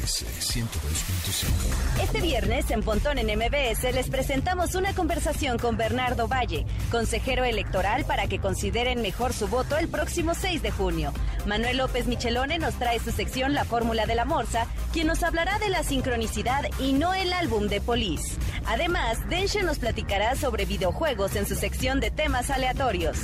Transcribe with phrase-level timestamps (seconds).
[0.00, 2.02] MBS 102.5.
[2.02, 8.04] Este viernes en Pontón en MBS les presentamos una conversación con Bernardo Valle, consejero electoral
[8.04, 11.12] para que consideren mejor su voto el próximo 6 de junio.
[11.46, 15.58] Manuel López Michelone nos trae su sección La Fórmula de la Morsa, quien nos hablará
[15.58, 18.36] de la sincronicidad y no el álbum de Police.
[18.66, 23.18] Además, Denshe nos platicará sobre videojuegos en su sección de temas aleatorios.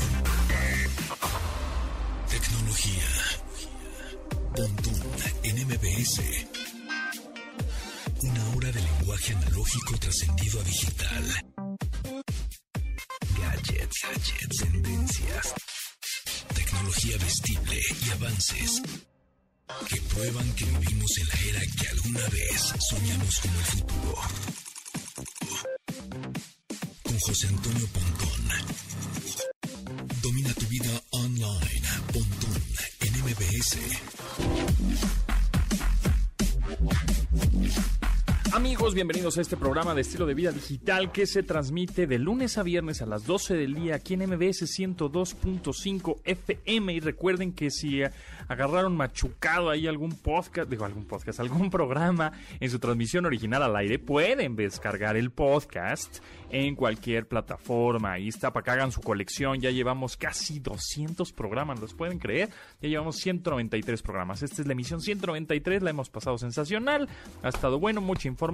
[2.28, 3.02] Tecnología.
[4.54, 4.96] Pontón
[5.42, 6.55] en MBS.
[9.66, 11.24] Analógico trascendido a digital.
[13.38, 15.54] Gadgets, gadgets, tendencias.
[16.54, 18.82] Tecnología vestible y avances
[19.88, 24.14] que prueban que vivimos en la era que alguna vez soñamos como el futuro.
[27.02, 28.50] Con José Antonio Pontón.
[30.22, 31.88] Domina tu vida online.
[32.12, 32.62] Pontón
[33.00, 33.76] en MBS.
[38.56, 42.56] Amigos, bienvenidos a este programa de estilo de vida digital que se transmite de lunes
[42.56, 46.94] a viernes a las 12 del día aquí en MBS 102.5 FM.
[46.94, 48.00] Y recuerden que si
[48.48, 53.76] agarraron machucado ahí algún podcast, digo algún podcast, algún programa en su transmisión original al
[53.76, 58.12] aire, pueden descargar el podcast en cualquier plataforma.
[58.12, 59.60] Ahí está, para que hagan su colección.
[59.60, 62.48] Ya llevamos casi 200 programas, ¿los pueden creer?
[62.80, 64.42] Ya llevamos 193 programas.
[64.42, 67.06] Esta es la emisión 193, la hemos pasado sensacional.
[67.42, 68.45] Ha estado bueno, mucha información.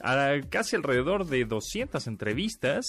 [0.00, 2.86] Ah, casi alrededor de 200 entrevistas.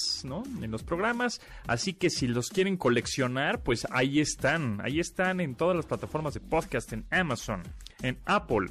[0.62, 1.42] En los programas.
[1.68, 4.80] Así que si los quieren coleccionar, pues ahí están.
[4.82, 7.64] Ahí están en todas las plataformas de podcast, en Amazon,
[8.02, 8.68] en Apple.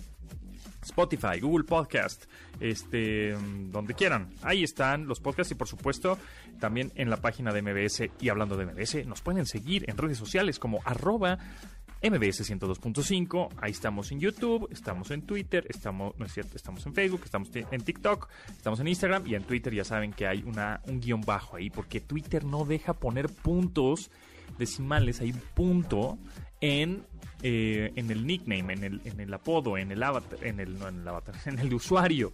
[0.83, 2.27] Spotify, Google Podcast,
[2.61, 3.37] este,
[3.73, 4.31] donde quieran.
[4.43, 6.17] Ahí están los podcasts y por supuesto
[6.61, 8.09] también en la página de MBS.
[8.21, 11.39] Y hablando de MBS, nos pueden seguir en redes sociales como arroba
[12.03, 16.95] MBS 102.5, ahí estamos en YouTube, estamos en Twitter, estamos, no es cierto, estamos en
[16.95, 20.81] Facebook, estamos en TikTok, estamos en Instagram y en Twitter ya saben que hay una,
[20.87, 24.11] un guion bajo ahí, porque Twitter no deja poner puntos
[24.59, 26.19] decimales, hay un punto
[26.61, 27.05] en,
[27.49, 30.77] eh, en el nickname, en el, apodo, en el avatar, en el,
[31.07, 32.33] avatar, en el usuario.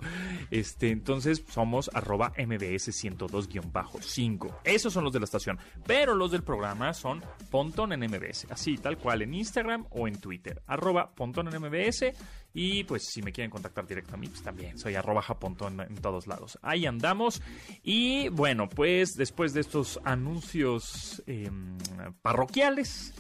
[0.51, 4.55] Este, entonces somos arroba mbs 102-5.
[4.65, 5.59] Esos son los de la estación.
[5.87, 8.47] Pero los del programa son Pontón en MBS.
[8.49, 10.63] Así, tal cual, en Instagram o en Twitter.
[10.67, 12.15] Arroba Pontón en MBS.
[12.55, 13.85] Y pues si me quieren contactar
[14.17, 16.59] mí, pues también soy arroba japontón en todos lados.
[16.63, 17.43] Ahí andamos.
[17.83, 21.77] Y bueno, pues después de estos anuncios em,
[22.23, 23.13] parroquiales,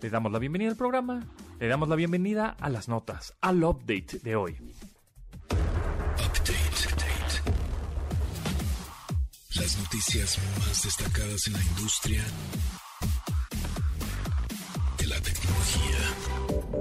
[0.00, 1.26] le damos la bienvenida al programa,
[1.58, 4.56] le damos la bienvenida a las notas, al update de hoy.
[5.50, 6.68] Update.
[9.54, 12.22] Las noticias más destacadas en la industria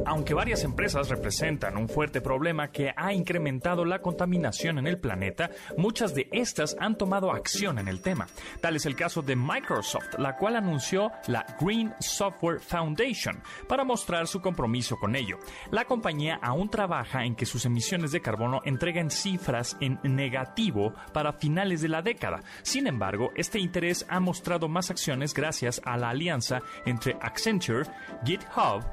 [0.06, 5.50] Aunque varias empresas representan un fuerte problema que ha incrementado la contaminación en el planeta,
[5.78, 8.28] muchas de estas han tomado acción en el tema.
[8.62, 14.28] Tal es el caso de Microsoft, la cual anunció la Green Software Foundation para mostrar
[14.28, 15.40] su compromiso con ello.
[15.72, 21.34] La compañía aún trabaja en que sus emisiones de carbono entreguen cifras en negativo para
[21.34, 22.42] finales de la década.
[22.62, 27.90] Sin embargo, este interés ha mostrado más acciones gracias a la alianza entre Accenture,
[28.26, 28.84] GitHub,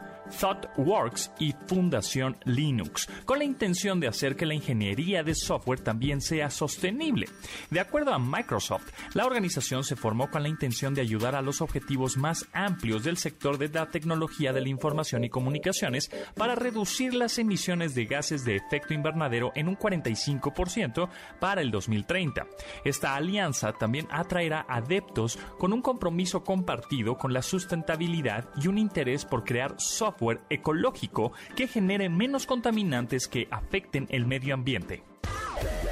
[0.41, 6.21] ThoughtWorks y Fundación Linux, con la intención de hacer que la ingeniería de software también
[6.21, 7.29] sea sostenible.
[7.71, 11.61] De acuerdo a Microsoft, la organización se formó con la intención de ayudar a los
[11.61, 17.15] objetivos más amplios del sector de la tecnología de la información y comunicaciones para reducir
[17.15, 21.09] las emisiones de gases de efecto invernadero en un 45%
[21.41, 22.47] para el 2030.
[22.85, 29.25] Esta alianza también atraerá adeptos con un compromiso compartido con la sustentabilidad y un interés
[29.25, 30.14] por crear software
[30.51, 35.03] ecológico que genere menos contaminantes que afecten el medio ambiente.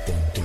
[0.07, 0.45] Pontón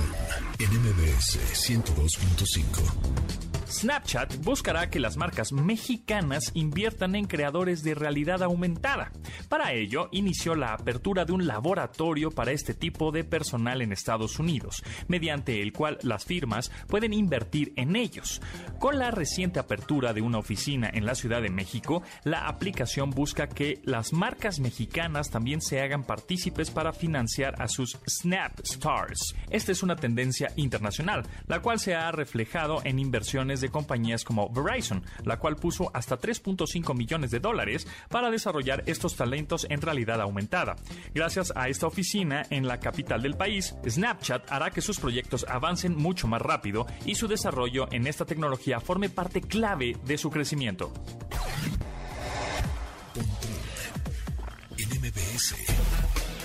[0.58, 3.47] en MBS 102.5.
[3.68, 9.12] Snapchat buscará que las marcas mexicanas inviertan en creadores de realidad aumentada.
[9.48, 14.38] Para ello, inició la apertura de un laboratorio para este tipo de personal en Estados
[14.38, 18.40] Unidos, mediante el cual las firmas pueden invertir en ellos.
[18.78, 23.48] Con la reciente apertura de una oficina en la Ciudad de México, la aplicación busca
[23.48, 29.34] que las marcas mexicanas también se hagan partícipes para financiar a sus Snap Stars.
[29.50, 34.48] Esta es una tendencia internacional, la cual se ha reflejado en inversiones de compañías como
[34.50, 40.20] Verizon, la cual puso hasta 3.5 millones de dólares para desarrollar estos talentos en realidad
[40.20, 40.76] aumentada.
[41.14, 45.96] Gracias a esta oficina en la capital del país, Snapchat hará que sus proyectos avancen
[45.96, 50.92] mucho más rápido y su desarrollo en esta tecnología forme parte clave de su crecimiento.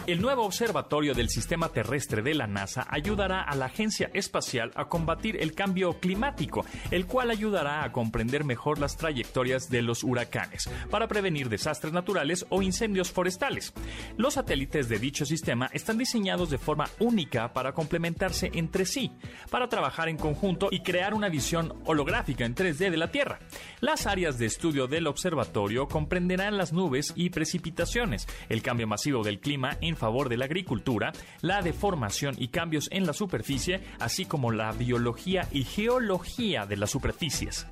[0.05, 4.89] El nuevo observatorio del sistema terrestre de la NASA ayudará a la agencia espacial a
[4.89, 10.69] combatir el cambio climático, el cual ayudará a comprender mejor las trayectorias de los huracanes,
[10.89, 13.73] para prevenir desastres naturales o incendios forestales.
[14.17, 19.09] Los satélites de dicho sistema están diseñados de forma única para complementarse entre sí,
[19.49, 23.39] para trabajar en conjunto y crear una visión holográfica en 3D de la Tierra.
[23.79, 29.39] Las áreas de estudio del observatorio comprenderán las nubes y precipitaciones, el cambio masivo del
[29.39, 31.11] clima en favor de la agricultura,
[31.41, 36.91] la deformación y cambios en la superficie, así como la biología y geología de las
[36.91, 37.67] superficies.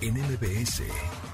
[0.00, 1.25] en.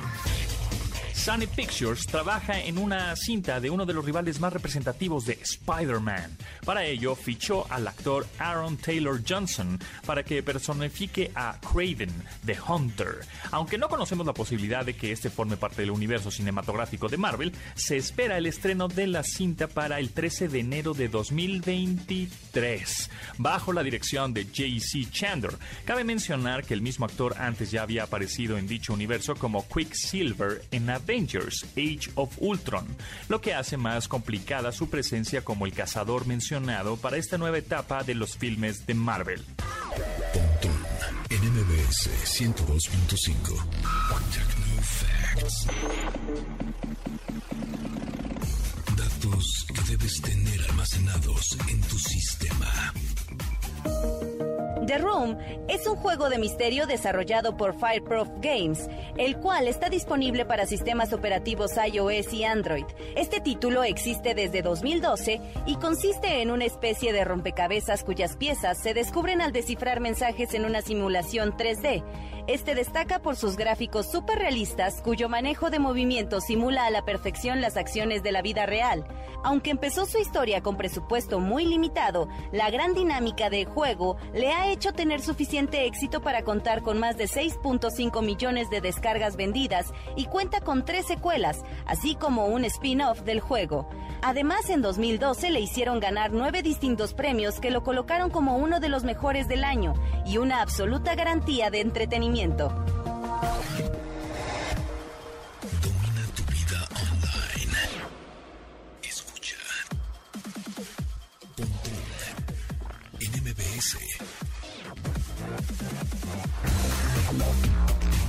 [1.23, 6.37] Sony Pictures trabaja en una cinta de uno de los rivales más representativos de Spider-Man.
[6.65, 12.11] Para ello, fichó al actor Aaron Taylor Johnson para que personifique a Craven,
[12.45, 13.21] The Hunter.
[13.53, 17.53] Aunque no conocemos la posibilidad de que este forme parte del universo cinematográfico de Marvel,
[17.77, 23.73] se espera el estreno de la cinta para el 13 de enero de 2023, bajo
[23.73, 25.09] la dirección de J.C.
[25.13, 25.57] Chandler.
[25.85, 30.65] Cabe mencionar que el mismo actor antes ya había aparecido en dicho universo como Quicksilver
[30.73, 32.87] en Avengers Age of Ultron,
[33.29, 38.03] lo que hace más complicada su presencia como el cazador mencionado para esta nueva etapa
[38.03, 39.45] de los filmes de Marvel.
[40.33, 40.73] Pontón
[41.31, 44.63] en MBS 102.5.
[44.83, 45.67] Facts.
[48.97, 52.93] Datos que debes tener almacenados en tu sistema.
[54.87, 55.39] The Room
[55.69, 61.13] es un juego de misterio desarrollado por Fireproof Games, el cual está disponible para sistemas
[61.13, 62.87] operativos iOS y Android.
[63.15, 68.93] Este título existe desde 2012 y consiste en una especie de rompecabezas cuyas piezas se
[68.93, 72.03] descubren al descifrar mensajes en una simulación 3D.
[72.49, 77.61] Este destaca por sus gráficos super realistas cuyo manejo de movimiento simula a la perfección
[77.61, 79.05] las acciones de la vida real.
[79.45, 84.72] Aunque empezó su historia con presupuesto muy limitado, la gran dinámica del juego le ha
[84.73, 90.25] hecho tener suficiente éxito para contar con más de 6.5 millones de descargas vendidas y
[90.25, 93.89] cuenta con tres secuelas, así como un spin-off del juego.
[94.23, 98.89] Además, en 2012 le hicieron ganar nueve distintos premios que lo colocaron como uno de
[98.89, 102.73] los mejores del año y una absoluta garantía de entretenimiento.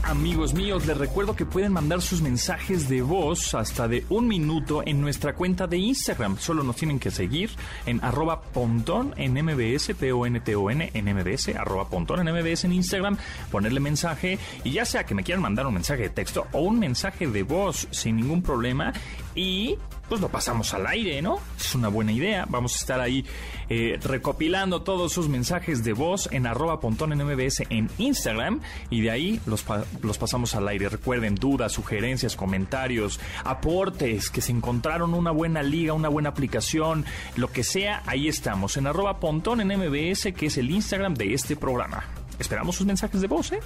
[0.03, 4.83] Amigos míos, les recuerdo que pueden mandar sus mensajes de voz hasta de un minuto
[4.85, 6.37] en nuestra cuenta de Instagram.
[6.39, 7.51] Solo nos tienen que seguir
[7.85, 13.17] en arroba pontón en MBS, P-O-N-T-O-N en MBS, arroba pontón en MBS en Instagram,
[13.49, 16.79] ponerle mensaje y ya sea que me quieran mandar un mensaje de texto o un
[16.79, 18.91] mensaje de voz sin ningún problema
[19.35, 19.77] y
[20.09, 21.39] pues lo pasamos al aire, ¿no?
[21.59, 22.45] Es una buena idea.
[22.49, 23.25] Vamos a estar ahí
[23.69, 28.59] eh, recopilando todos sus mensajes de voz en arroba pontón en MBS en Instagram
[28.89, 29.65] y de ahí los,
[30.01, 30.89] los pasamos al aire.
[30.89, 37.05] Recuerden dudas, sugerencias, comentarios, aportes, que se encontraron una buena liga, una buena aplicación,
[37.35, 41.33] lo que sea, ahí estamos en arroba pontón en MBS, que es el Instagram de
[41.33, 42.03] este programa.
[42.39, 43.59] Esperamos sus mensajes de voz, ¿eh?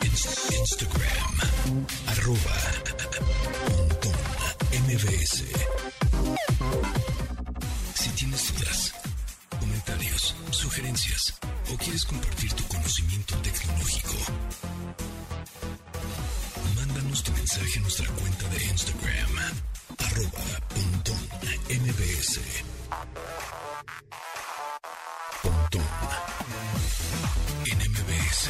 [0.00, 1.86] Inst- Instagram.
[2.08, 2.91] Arroba.
[4.92, 5.44] MBS.
[7.94, 8.92] Si tienes dudas,
[9.58, 11.34] comentarios, sugerencias
[11.72, 14.14] o quieres compartir tu conocimiento tecnológico,
[16.76, 19.30] mándanos tu mensaje a nuestra cuenta de Instagram.
[19.96, 20.44] Arroba
[20.74, 21.28] Pontón
[21.70, 22.40] MBS.
[25.42, 25.86] Pontón
[27.64, 28.48] en MBS.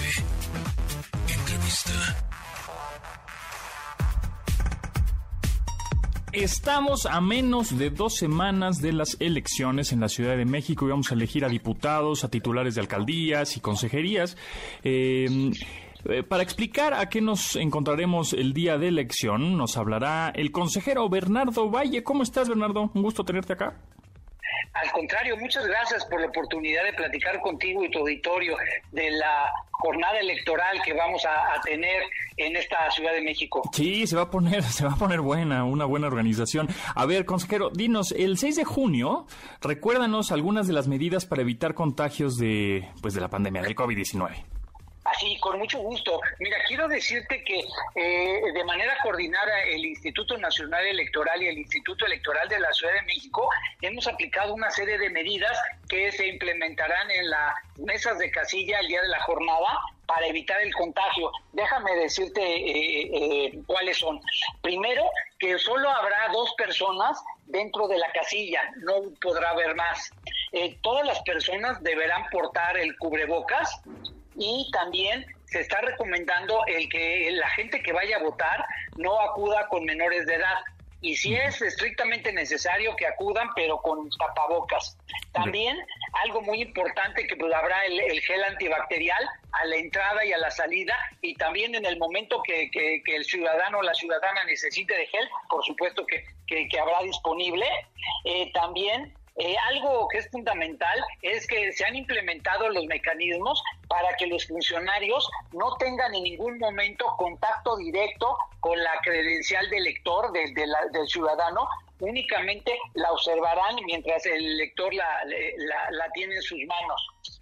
[1.29, 2.32] Entrevista.
[6.33, 10.89] Estamos a menos de dos semanas de las elecciones en la Ciudad de México y
[10.89, 14.39] vamos a elegir a diputados, a titulares de alcaldías y consejerías.
[14.83, 15.51] Eh,
[16.07, 21.07] eh, para explicar a qué nos encontraremos el día de elección, nos hablará el consejero
[21.11, 22.03] Bernardo Valle.
[22.03, 22.91] ¿Cómo estás, Bernardo?
[22.95, 23.77] Un gusto tenerte acá.
[24.75, 28.57] Al contrario, muchas gracias por la oportunidad de platicar contigo y tu auditorio
[28.91, 32.03] de la jornada electoral que vamos a, tener
[32.37, 33.63] en esta Ciudad de México.
[33.73, 36.69] Sí, se va a poner, se va a poner buena, una buena organización.
[36.95, 39.27] A ver, consejero, dinos, el 6 de junio,
[39.61, 44.45] recuérdanos algunas de las medidas para evitar contagios de, pues, de la pandemia del COVID-19.
[45.13, 46.21] Así, con mucho gusto.
[46.39, 47.61] Mira, quiero decirte que
[47.95, 52.95] eh, de manera coordinada el Instituto Nacional Electoral y el Instituto Electoral de la Ciudad
[52.95, 53.49] de México
[53.83, 58.89] hemos aplicado una serie de medidas que se implementarán en las mesas de casilla el
[58.89, 61.31] día de la jornada para evitar el contagio.
[61.53, 64.21] Déjame decirte eh, eh, cuáles son.
[64.61, 65.05] Primero,
[65.39, 70.11] que solo habrá dos personas dentro de la casilla, no podrá haber más.
[70.53, 73.83] Eh, todas las personas deberán portar el cubrebocas
[74.37, 78.65] y también se está recomendando el que la gente que vaya a votar
[78.97, 80.59] no acuda con menores de edad
[81.03, 84.97] y si es estrictamente necesario que acudan, pero con tapabocas.
[85.33, 85.77] También
[86.23, 90.53] algo muy importante que pues, habrá el, gel antibacterial a la entrada y a la
[90.53, 92.71] salida y también en el momento que,
[93.05, 97.67] el ciudadano o la ciudadana necesite de gel, por supuesto que, que habrá disponible.
[98.25, 104.15] Eh, también eh, algo que es fundamental es que se han implementado los mecanismos para
[104.17, 110.33] que los funcionarios no tengan en ningún momento contacto directo con la credencial del lector,
[110.33, 111.67] del ciudadano,
[112.01, 115.25] únicamente la observarán mientras el lector la,
[115.91, 117.41] la, tiene en sus manos.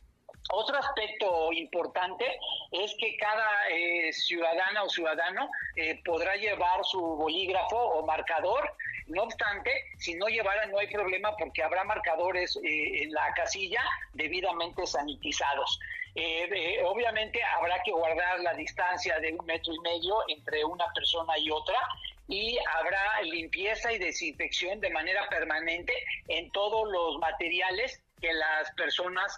[0.53, 2.25] Otro aspecto importante
[2.73, 8.73] es que cada eh, ciudadana o ciudadano eh, podrá llevar su bolígrafo o marcador
[9.11, 13.83] no obstante, si no llevaran no hay problema porque habrá marcadores eh, en la casilla
[14.15, 15.79] debidamente sanitizados.
[16.15, 20.87] Eh, eh, obviamente habrá que guardar la distancia de un metro y medio entre una
[20.93, 21.79] persona y otra
[22.27, 25.93] y habrá limpieza y desinfección de manera permanente
[26.29, 29.37] en todos los materiales que las personas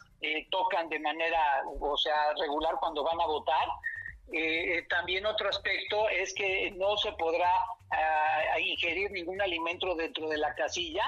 [0.50, 3.68] tocan de manera, o sea, regular cuando van a votar.
[4.88, 7.54] también otro aspecto es que no se podrá
[7.92, 11.04] a, ingerir ningún alimento dentro de la casilla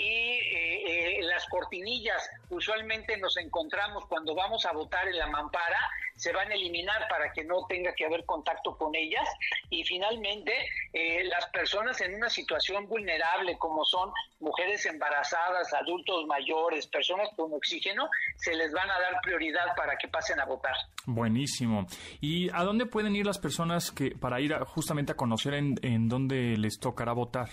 [0.00, 5.78] y eh, eh, las cortinillas usualmente nos encontramos cuando vamos a votar en la mampara
[6.16, 9.28] se van a eliminar para que no tenga que haber contacto con ellas
[9.68, 10.52] y finalmente
[10.92, 17.52] eh, las personas en una situación vulnerable como son mujeres embarazadas, adultos mayores, personas con
[17.52, 20.74] oxígeno, se les van a dar prioridad para que pasen a votar.
[21.06, 21.86] Buenísimo.
[22.20, 26.56] ¿Y a dónde pueden ir las personas que para ir justamente a conocer en dónde
[26.56, 27.48] les tocará votar?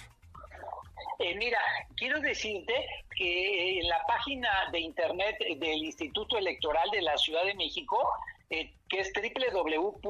[1.20, 1.60] Eh, mira,
[1.96, 2.74] quiero decirte
[3.16, 7.98] que en la página de internet del Instituto Electoral de la Ciudad de México
[8.50, 10.08] eh, que es www.ism.mx,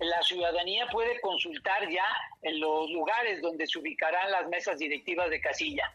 [0.00, 2.04] la ciudadanía puede consultar ya
[2.42, 5.90] en los lugares donde se ubicarán las mesas directivas de casilla.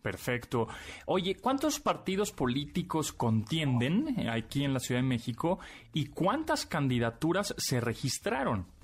[0.00, 0.68] Perfecto.
[1.06, 5.58] Oye, ¿cuántos partidos políticos contienden aquí en la Ciudad de México
[5.92, 8.77] y cuántas candidaturas se registraron?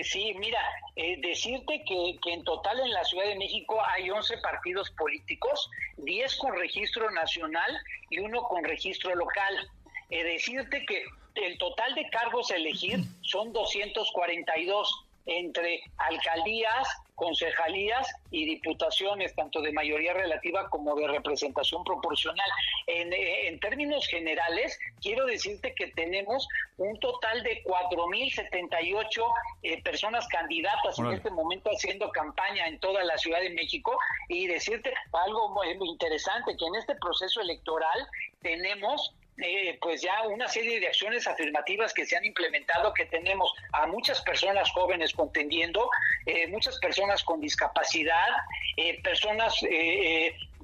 [0.00, 0.58] Sí, mira,
[0.96, 5.70] eh, decirte que, que, en total en la Ciudad de México hay 11 partidos políticos,
[5.98, 9.70] 10 con registro nacional y uno con registro local.
[10.08, 18.44] Eh, decirte que el total de cargos a elegir son 242 entre alcaldías, concejalías y
[18.46, 22.48] diputaciones, tanto de mayoría relativa como de representación proporcional.
[22.86, 26.48] En, eh, términos generales, quiero decirte que tenemos
[26.78, 29.22] un total de 4.078
[29.62, 33.96] eh, personas candidatas en este momento haciendo campaña en toda la Ciudad de México
[34.28, 38.08] y decirte algo muy interesante, que en este proceso electoral
[38.40, 43.52] tenemos eh, pues ya una serie de acciones afirmativas que se han implementado, que tenemos
[43.72, 45.88] a muchas personas jóvenes contendiendo,
[46.26, 48.28] eh, muchas personas con discapacidad,
[48.76, 49.54] eh, personas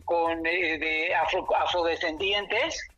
[0.04, 2.88] con de afrodescendientes,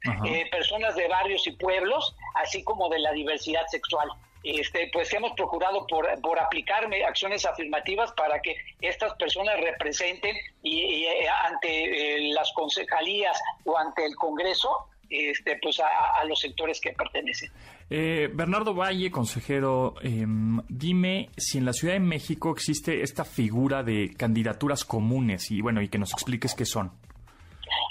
[0.51, 4.09] personas de barrios y pueblos, así como de la diversidad sexual.
[4.43, 11.05] Este, pues hemos procurado por, por aplicarme acciones afirmativas para que estas personas representen y
[11.45, 17.51] ante las concejalías o ante el Congreso este, pues a, los sectores que pertenecen.
[17.91, 23.83] Eh, Bernardo Valle, consejero, em, dime si en la Ciudad de México existe esta figura
[23.83, 26.93] de candidaturas comunes y bueno, y que nos expliques qué son.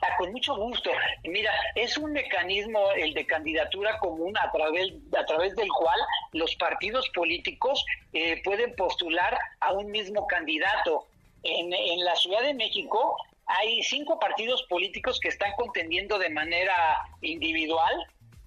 [0.02, 0.90] Ah, con mucho gusto.
[1.26, 6.00] Mira, es un mecanismo el de candidatura común a través a través del cual
[6.34, 11.06] los partidos políticos eh, pueden postular a un mismo candidato.
[11.42, 13.16] En, en la Ciudad de México
[13.50, 16.76] hay cinco partidos políticos que están contendiendo de manera
[17.22, 17.94] individual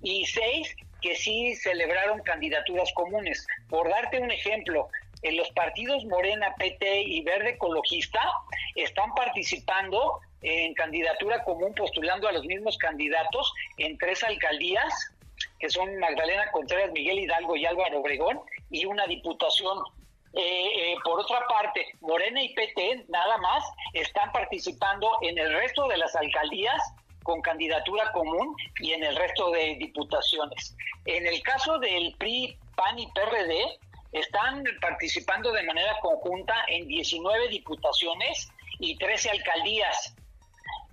[0.02, 3.44] y seis que sí celebraron candidaturas comunes.
[3.68, 4.88] Por darte un ejemplo,
[5.22, 8.20] en los partidos Morena, PT y Verde Ecologista
[8.76, 14.92] están participando en candidatura común postulando a los mismos candidatos en tres alcaldías,
[15.58, 18.40] que son Magdalena Contreras, Miguel Hidalgo y Álvaro Obregón,
[18.70, 19.78] y una diputación
[20.34, 25.86] eh, eh, por otra parte, Morena y PT nada más están participando en el resto
[25.88, 26.80] de las alcaldías
[27.22, 30.74] con candidatura común y en el resto de diputaciones.
[31.04, 33.78] En el caso del PRI, PAN y PRD,
[34.12, 40.14] están participando de manera conjunta en 19 diputaciones y 13 alcaldías.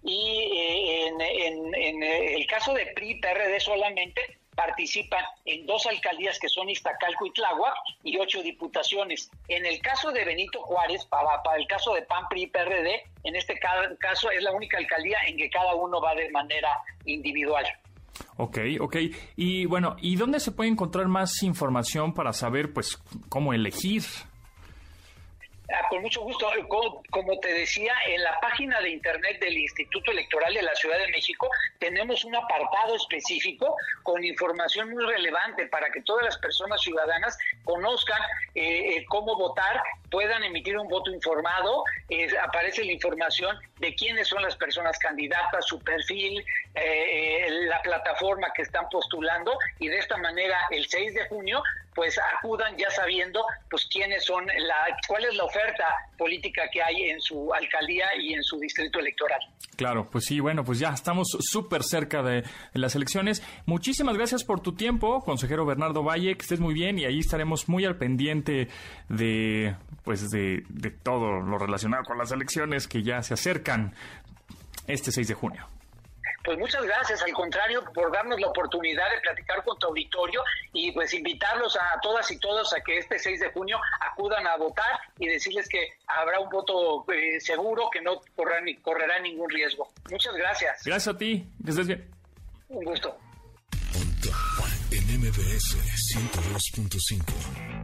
[0.03, 6.49] Y eh, en, en, el caso de PRI, PRD solamente, participan en dos alcaldías que
[6.49, 7.73] son Iztacalco y Tláhuac
[8.03, 9.31] y ocho diputaciones.
[9.47, 13.03] En el caso de Benito Juárez, para, para el caso de PAN, PRI y PRD,
[13.23, 16.69] en este caso es la única alcaldía en que cada uno va de manera
[17.05, 17.65] individual.
[18.35, 18.97] Ok, ok.
[19.37, 22.97] Y bueno, ¿y dónde se puede encontrar más información para saber, pues,
[23.29, 24.03] cómo elegir?
[25.71, 26.49] Ah, con mucho gusto.
[27.11, 31.07] Como, te decía, en la página de internet del Instituto Electoral de la Ciudad de
[31.09, 37.37] México tenemos un apartado específico con información muy relevante para que todas las personas ciudadanas
[37.63, 38.19] conozcan
[38.55, 41.83] eh, eh, cómo votar, puedan emitir un voto informado.
[42.41, 48.63] aparece la información de quiénes son las personas candidatas, su perfil, eh, la plataforma que
[48.63, 51.61] están postulando y de esta manera el 6 de junio
[51.99, 55.83] pues acudan ya sabiendo pues quiénes son la cuál es la oferta
[56.17, 59.41] política que hay en su alcaldía y en su distrito electoral.
[59.75, 63.43] Claro, pues sí, bueno, pues ya estamos súper cerca de, las elecciones.
[63.65, 67.67] Muchísimas gracias por tu tiempo, consejero Bernardo Valle, que estés muy bien y ahí estaremos
[67.67, 68.69] muy al pendiente
[69.09, 69.75] de
[70.05, 73.93] pues de, de todo lo relacionado con las elecciones que ya se acercan
[74.87, 75.67] este 6 de junio.
[76.43, 80.43] Pues muchas gracias, al contrario, por darnos la oportunidad de platicar con tu auditorio
[80.73, 84.57] y pues invitarlos a todas y todos a que este 6 de junio acudan a
[84.57, 89.87] votar y decirles que habrá un voto eh, seguro, que no correrá, correrá ningún riesgo.
[90.09, 90.83] Muchas gracias.
[90.85, 92.09] Gracias a ti, que estés bien.
[92.69, 93.17] Un gusto.
[94.91, 95.77] En MBS
[96.15, 97.78] 102.5.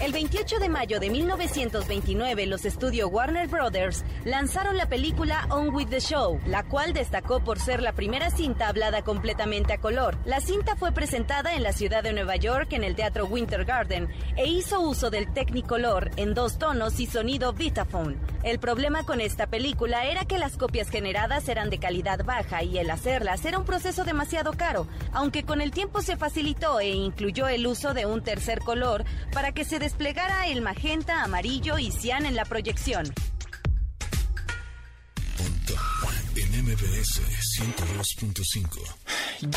[0.00, 5.88] El 28 de mayo de 1929, los estudios Warner Brothers lanzaron la película On With
[5.88, 10.18] the Show, la cual destacó por ser la primera cinta hablada completamente a color.
[10.24, 14.08] La cinta fue presentada en la ciudad de Nueva York en el Teatro Winter Garden
[14.36, 18.18] e hizo uso del Technicolor en dos tonos y sonido Vitaphone.
[18.42, 22.78] El problema con esta película era que las copias generadas eran de calidad baja y
[22.78, 27.46] el hacerlas era un proceso demasiado caro, aunque con el tiempo se facilitó e incluyó
[27.48, 32.24] el uso de un tercer color para que se desplegara el magenta, amarillo y cian
[32.24, 33.04] en la proyección.
[36.36, 37.22] En MBS
[37.60, 38.80] 102.5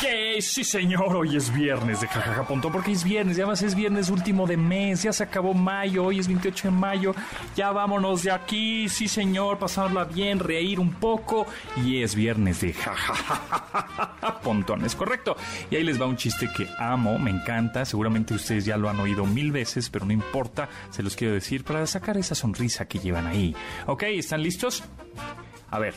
[0.00, 4.10] Yay, sí señor, hoy es viernes de jajaja porque es viernes, ya más es viernes
[4.10, 7.14] último de mes, ya se acabó mayo, hoy es 28 de mayo,
[7.56, 12.72] ya vámonos de aquí, sí señor, pasarla bien, reír un poco y es viernes de
[12.72, 14.38] jajaja
[14.84, 15.36] es correcto.
[15.70, 18.98] Y ahí les va un chiste que amo, me encanta, seguramente ustedes ya lo han
[19.00, 22.98] oído mil veces, pero no importa, se los quiero decir para sacar esa sonrisa que
[22.98, 23.54] llevan ahí.
[23.86, 24.04] ¿Ok?
[24.04, 24.82] ¿Están listos?
[25.70, 25.94] A ver,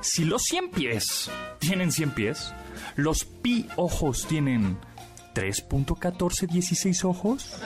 [0.00, 2.54] si los 100 pies tienen 100 pies,
[2.96, 4.78] los pi ojos tienen
[5.34, 7.60] 3.1416 ojos.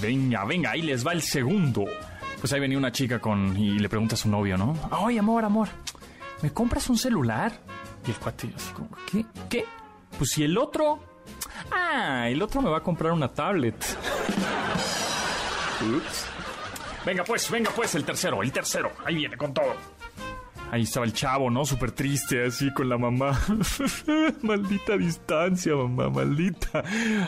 [0.00, 1.84] Venga, venga, ahí les va el segundo.
[2.40, 4.76] Pues ahí venía una chica con y le pregunta a su novio, ¿no?
[4.90, 5.68] Ay, amor, amor,
[6.42, 7.52] ¿me compras un celular?
[8.06, 9.24] Y el cuate así como, ¿qué?
[9.48, 9.64] ¿Qué?
[10.18, 10.98] Pues si el otro...
[11.70, 13.76] Ah, el otro me va a comprar una tablet.
[15.80, 16.31] Ups.
[17.04, 18.92] Venga pues, venga pues, el tercero, el tercero.
[19.04, 19.74] Ahí viene con todo.
[20.70, 21.66] Ahí estaba el chavo, ¿no?
[21.66, 23.38] Súper triste, así con la mamá.
[24.42, 26.82] maldita distancia, mamá, maldita.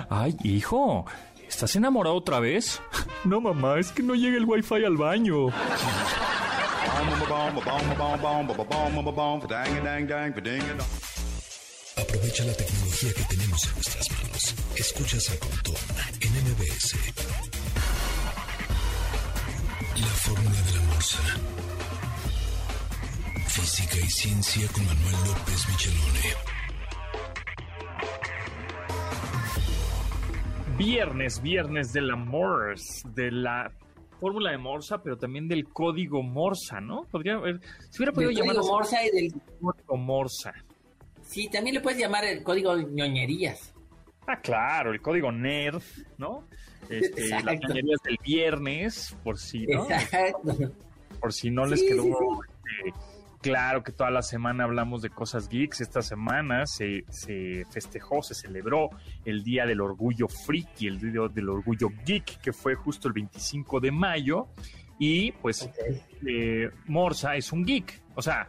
[0.09, 1.05] Ay, hijo,
[1.47, 2.81] ¿estás enamorado otra vez?
[3.25, 5.49] no, mamá, es que no llega el wifi al baño.
[11.97, 14.55] Aprovecha la tecnología que tenemos en nuestras manos.
[14.77, 15.77] Escuchas a Pontón
[16.21, 16.97] en MBS.
[20.05, 21.19] La fórmula de la morsa
[23.49, 26.35] Física y Ciencia con Manuel López Michelone.
[30.77, 33.73] Viernes, viernes de la Morse, de la
[34.21, 37.05] fórmula de Morsa, pero también del código Morsa, ¿no?
[37.11, 40.53] Podría haber, si hubiera podido llamar Morsa y del código Morsa.
[41.23, 43.74] Sí, también le puedes llamar el código ñoñerías.
[44.27, 45.83] Ah, claro, el código NERD,
[46.19, 46.47] ¿no?
[46.89, 49.85] Este, las ñoñerías del viernes, por si, ¿no?
[49.91, 50.73] Exacto.
[51.21, 52.93] Por si no les quedó este,
[53.45, 55.83] Claro que toda la semana hablamos de cosas geeks.
[55.83, 57.05] Esta semana se,
[57.71, 58.89] festejó, se celebró
[59.27, 63.81] el Día del Orgullo Friki, el Día del Orgullo Geek, que fue justo el 25
[63.81, 64.49] de mayo.
[64.99, 65.69] Y pues
[66.27, 68.01] eh, Morsa es un geek.
[68.15, 68.49] O sea,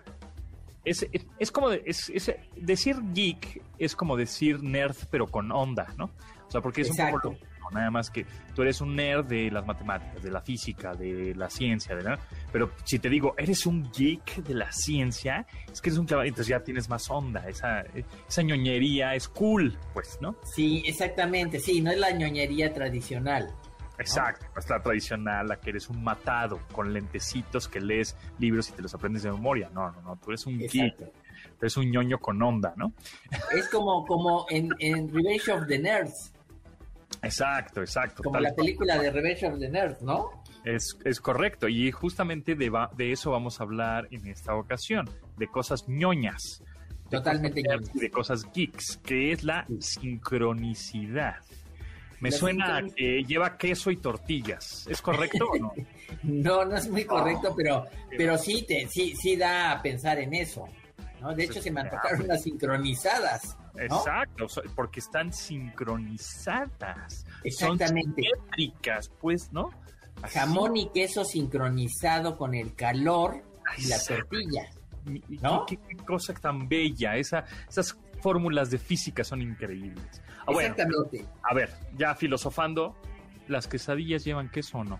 [0.85, 1.07] es,
[1.39, 2.11] es, como es,
[2.55, 6.11] decir geek es como decir nerd, pero con onda, ¿no?
[6.47, 7.35] O sea, porque es un poco
[7.71, 11.49] nada más que tú eres un nerd de las matemáticas, de la física, de la
[11.49, 12.19] ciencia, ¿verdad?
[12.51, 16.27] Pero si te digo, eres un geek de la ciencia, es que eres un chaval,
[16.27, 17.83] entonces ya tienes más onda, esa,
[18.27, 20.35] esa ñoñería es cool, pues, ¿no?
[20.43, 23.53] Sí, exactamente, sí, no es la ñoñería tradicional.
[23.97, 28.73] Exacto, es la tradicional, la que eres un matado con lentecitos que lees libros y
[28.73, 29.69] te los aprendes de memoria.
[29.73, 31.05] No, no, no, tú eres un geek, tú
[31.61, 32.91] eres un ñoño con onda, ¿no?
[33.55, 36.33] Es como, como en, en Revenge of the Nerds.
[37.21, 38.21] Exacto, exacto.
[38.23, 40.43] Como la película de Revenge of the Nerds, ¿no?
[40.65, 45.09] Es, es correcto, y justamente de, va- de eso vamos a hablar en esta ocasión,
[45.37, 46.61] de cosas ñoñas.
[47.09, 47.93] de Totalmente cosas ñoñas.
[48.01, 51.35] de cosas geeks, que es la sincronicidad.
[52.19, 54.85] Me La suena que lleva queso y tortillas.
[54.89, 55.73] ¿Es correcto o no?
[56.23, 57.85] No, no es muy correcto, pero,
[58.17, 60.67] pero sí, te, sí, sí da a pensar en eso.
[61.21, 61.35] ¿no?
[61.35, 63.55] De hecho, se me antojaron unas sincronizadas.
[63.75, 63.81] ¿no?
[63.81, 67.25] Exacto, porque están sincronizadas.
[67.43, 68.23] Exactamente.
[68.23, 69.69] Son simétricas, pues, ¿no?
[70.23, 70.39] Así.
[70.39, 73.43] Jamón y queso sincronizado con el calor
[73.77, 74.69] y la tortilla.
[75.41, 75.65] ¿no?
[75.65, 77.17] Qué, qué cosa tan bella.
[77.17, 80.21] Esa, esas fórmulas de física son increíbles.
[80.47, 81.25] Ah, bueno, Exactamente.
[81.43, 82.95] a ver, ya filosofando,
[83.47, 84.99] ¿las quesadillas llevan queso o no?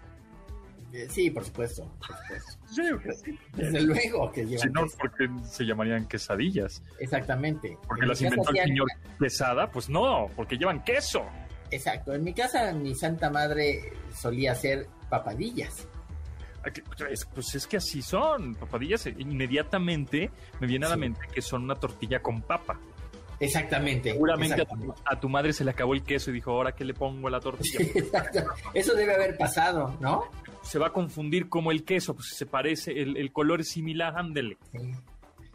[0.94, 1.92] Eh, Sí, por supuesto.
[2.00, 2.52] por supuesto.
[3.24, 4.98] Sí, Desde luego que llevan Si no, queso.
[5.00, 6.82] porque se llamarían quesadillas.
[7.00, 7.78] Exactamente.
[7.88, 8.88] Porque En las inventó el señor
[9.20, 11.26] Quesada, pues no, porque llevan queso.
[11.72, 12.14] Exacto.
[12.14, 15.88] En mi casa, mi santa madre solía hacer papadillas.
[16.64, 19.06] Aquí, es- Pues es que así son, papadillas.
[19.08, 21.02] eh, Inmediatamente me viene a la Sí.
[21.02, 22.80] mente que son una tortilla con papa.
[23.40, 24.12] Exactamente.
[24.12, 25.02] Seguramente a tu, exactamente.
[25.06, 27.32] a tu madre se le acabó el queso y dijo, ¿ahora qué le pongo a
[27.32, 27.80] la tortilla?
[27.96, 28.40] Exacto.
[28.74, 30.24] Eso debe haber pasado, ¿no?
[30.64, 34.18] se va a confundir como el queso, pues se parece, el, el color es similar,
[34.18, 34.58] ándele.
[34.72, 34.80] Sí.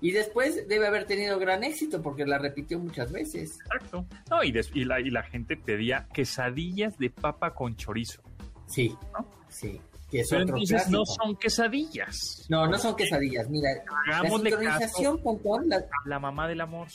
[0.03, 3.59] Y después debe haber tenido gran éxito porque la repitió muchas veces.
[3.61, 4.07] Exacto.
[4.31, 8.23] No, y, des- y la, y la gente pedía quesadillas de papa con chorizo.
[8.69, 9.27] Sí, ¿No?
[9.49, 9.81] sí.
[10.11, 12.47] Que es Pero otro entonces no son quesadillas.
[12.49, 13.49] No, no son quesadillas.
[13.51, 13.69] Mira,
[14.09, 16.87] la sincronización, Pontón, la- a la mamá del amor.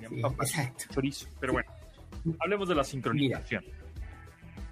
[0.00, 0.84] Serían Sí, papas exacto.
[0.94, 1.26] chorizo.
[1.40, 1.70] Pero bueno,
[2.40, 3.64] hablemos de la sincronización.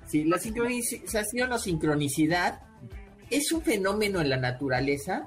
[0.06, 2.60] Sí, la sincronización o sincronicidad
[3.30, 5.26] es un fenómeno en la naturaleza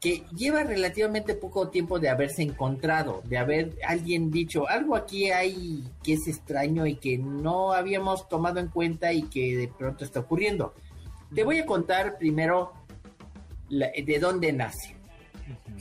[0.00, 5.84] que lleva relativamente poco tiempo de haberse encontrado, de haber alguien dicho, algo aquí hay
[6.02, 10.20] que es extraño y que no habíamos tomado en cuenta y que de pronto está
[10.20, 10.74] ocurriendo.
[11.32, 12.72] Te voy a contar primero
[13.68, 14.96] la- de dónde nace.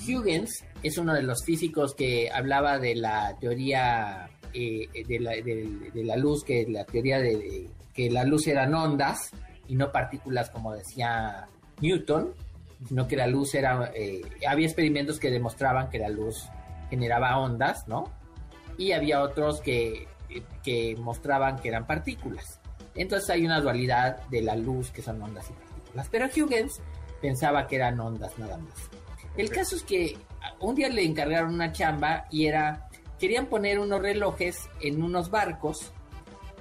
[0.07, 6.43] Huygens es uno de los físicos que hablaba de la teoría eh, de, la, luz,
[6.43, 9.31] que la teoría de, de que la luz eran ondas
[9.67, 11.47] y no partículas como decía
[11.79, 12.33] Newton,
[12.87, 16.47] sino que la luz era, eh, había experimentos que demostraban que la luz
[16.89, 18.11] generaba ondas, ¿no?
[18.77, 20.07] Y había otros que,
[20.63, 22.59] que mostraban que eran partículas.
[22.95, 26.09] Entonces hay una dualidad de la luz que son ondas y partículas.
[26.09, 26.81] Pero Huygens
[27.21, 28.89] pensaba que eran ondas nada más.
[29.41, 30.15] El caso es que
[30.59, 32.87] un día le encargaron una chamba y era,
[33.19, 35.91] querían poner unos relojes en unos barcos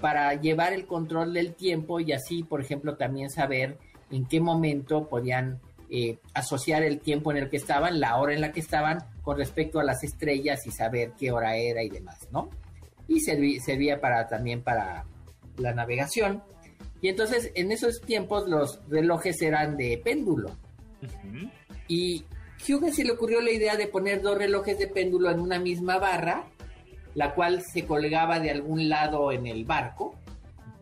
[0.01, 3.77] para llevar el control del tiempo y así, por ejemplo, también saber
[4.11, 8.41] en qué momento podían eh, asociar el tiempo en el que estaban, la hora en
[8.41, 12.29] la que estaban, con respecto a las estrellas y saber qué hora era y demás,
[12.33, 12.49] ¿no?
[13.09, 15.05] Y serví- servía para también para
[15.59, 16.43] la navegación.
[17.03, 20.57] Y entonces, en esos tiempos, los relojes eran de péndulo.
[21.89, 22.25] Y
[22.69, 25.99] Huygens se le ocurrió la idea de poner dos relojes de péndulo en una misma
[25.99, 26.45] barra,
[27.15, 30.15] la cual se colgaba de algún lado en el barco,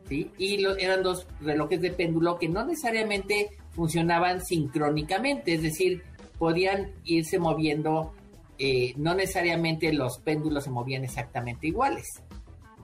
[0.09, 0.31] ¿sí?
[0.39, 6.03] Y eran dos relojes de péndulo que no necesariamente funcionaban sincrónicamente, es decir,
[6.39, 8.13] podían irse moviendo,
[8.59, 12.07] eh, no necesariamente los péndulos se movían exactamente iguales.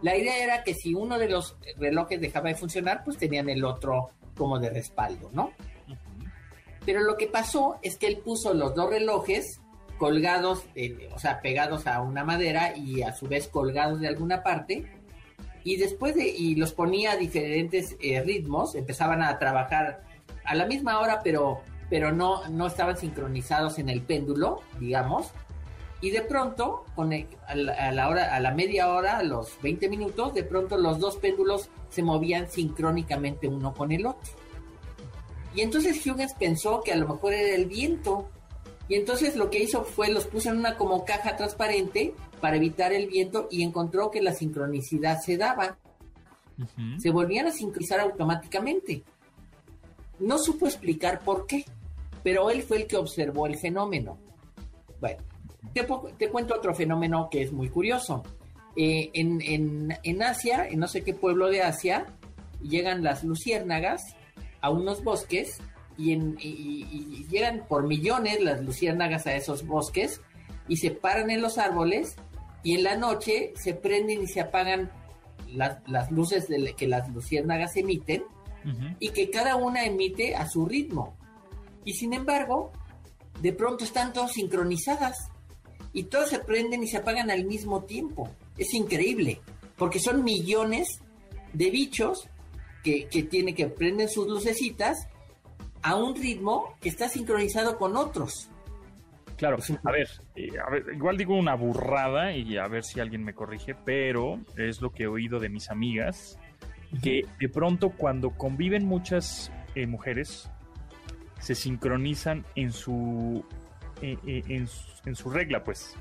[0.03, 3.65] La idea era que si uno de los relojes dejaba de funcionar, pues tenían el
[3.65, 5.53] otro como de respaldo, ¿no?
[6.85, 9.61] Pero lo que pasó es que él puso los dos relojes
[9.99, 14.43] colgados, eh, o sea, pegados a una madera y a su vez colgados de alguna
[14.43, 14.85] parte.
[15.63, 20.03] Y después de, y los ponía a diferentes eh, ritmos, empezaban a trabajar
[20.45, 25.33] a la misma hora, pero, pero no, no estaban sincronizados en el péndulo, digamos.
[26.03, 30.35] Y de pronto, con a la hora, a la media hora, a los 20 minutos,
[30.35, 34.33] de pronto los dos péndulos se movían sincrónicamente uno con el otro.
[35.55, 38.29] Y entonces Huygens pensó que a lo mejor era el viento.
[38.89, 42.93] Y entonces lo que hizo fue los puso en una como caja transparente para evitar
[42.93, 45.79] el viento y encontró que la sincronicidad se daba.
[46.99, 49.03] Se volvían a sincronizar automáticamente.
[50.21, 51.65] No supo explicar por qué,
[52.23, 54.19] pero él fue el que observó el fenómeno.
[55.01, 55.23] Bueno,
[55.73, 55.87] te,
[56.19, 58.23] te cuento otro fenómeno que es muy curioso.
[58.77, 62.07] Eh, en, en- en Asia, en no sé qué pueblo de Asia,
[62.63, 64.03] llegan las luciérnagas
[64.65, 65.59] a unos bosques
[65.99, 70.21] y, en- y- y- y llegan por millones las luciérnagas a esos bosques
[70.69, 72.17] y se paran en los árboles
[72.63, 74.91] y en la noche se prenden y se apagan
[75.53, 78.25] las, las luces de, que las luciérnagas emiten
[78.99, 81.15] y que cada una emite a su ritmo.
[81.85, 82.73] Y sin embargo,
[83.43, 85.29] de pronto están todas sincronizadas
[85.93, 88.31] y todas se prenden y se apagan al mismo tiempo.
[88.57, 89.43] Es increíble,
[89.77, 90.89] porque son millones
[91.53, 92.27] de bichos
[92.85, 95.09] que, que tienen que prenden sus lucecitas
[95.83, 98.49] a un ritmo que está sincronizado con otros.
[99.37, 103.25] Claro, a ver, eh, a ver, igual digo una burrada y a ver si alguien
[103.25, 106.39] me corrige, pero es lo que he oído de mis amigas,
[107.03, 110.49] que de pronto cuando conviven muchas eh, mujeres,
[111.41, 113.45] se sincronizan en su,
[114.01, 115.97] eh, eh, en, su en su regla, pues.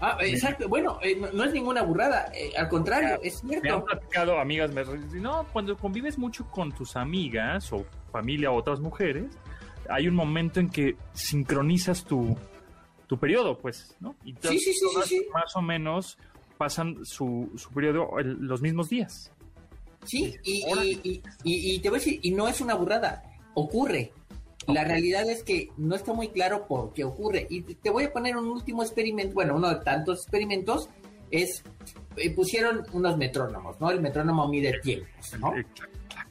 [0.00, 0.68] Ah, exacto.
[0.68, 3.84] Bueno, eh, no, no es ninguna burrada, eh, al contrario, es Me han cierto.
[3.84, 4.82] platicado amigas, me
[5.20, 9.26] no, cuando convives mucho con tus amigas o familia o otras mujeres,
[9.88, 12.36] hay un momento en que sincronizas tu,
[13.06, 14.14] tu periodo, pues, ¿no?
[14.24, 15.26] Y Sí, sí, sí, sí, todas sí.
[15.32, 16.18] más o menos
[16.58, 19.30] pasan su, su periodo el- los mismos días.
[20.04, 23.22] Sí, y- y te voy a decir, y no es una burrada,
[23.54, 24.12] ocurre.
[24.68, 27.46] La realidad es que no está muy claro por qué ocurre.
[27.50, 30.88] Y te- voy a poner un último experimento, bueno, uno de tantos experimentos,
[31.30, 31.64] es,
[32.16, 33.90] eh, pusieron unos metrónomos, ¿no?
[33.90, 35.52] El metrónomo mide tiempos, ¿no?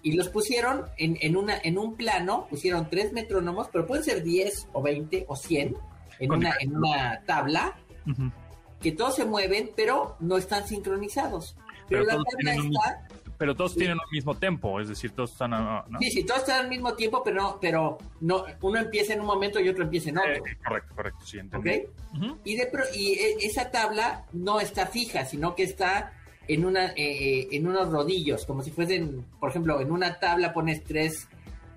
[0.02, 4.24] Y los pusieron en, en, una, en un plano, pusieron tres metrónomos, pero pueden ser
[4.24, 5.76] 10 o 20 o 100
[6.20, 7.76] en una, en una tabla,
[8.82, 11.56] que todos se mueven, pero no están sincronizados.
[11.88, 13.08] Pero, Pero la tabla está...
[13.44, 15.52] Pero todos tienen el mismo tempo, es decir, todos están...
[15.52, 16.00] ¿no?
[16.00, 19.26] Sí, sí, todos están al mismo tiempo, pero no, pero no, uno empieza en un
[19.26, 20.44] momento y otro empieza en Eh, otro.
[20.66, 21.82] correcto, correcto, sí, entendí.
[22.16, 22.38] Ujú.
[22.46, 26.14] Y, de pro- y e- esa tabla no está fija, sino que está
[26.48, 26.94] en una eh,
[27.42, 31.28] eh, en unos rodillos, como si fuesen, por ejemplo, en una tabla pones tres,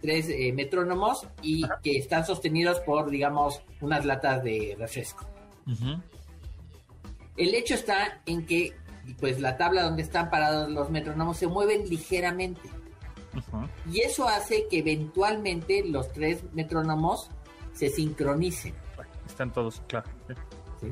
[0.01, 5.27] tres eh, metrónomos y que están sostenidos por, digamos, unas latas de refresco.
[7.37, 8.73] El hecho está en que,
[9.19, 12.71] pues, la tabla donde están parados los metrónomos se mueven ligeramente.
[13.91, 17.31] Y eso hace que eventualmente los tres metrónomos
[17.75, 18.75] se sincronicen.
[19.27, 20.09] Están todos, claro.
[20.81, 20.89] sí.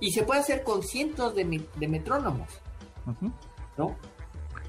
[0.00, 2.48] Y se puede hacer con cientos de, de metrónomos.
[3.76, 3.96] ¿no?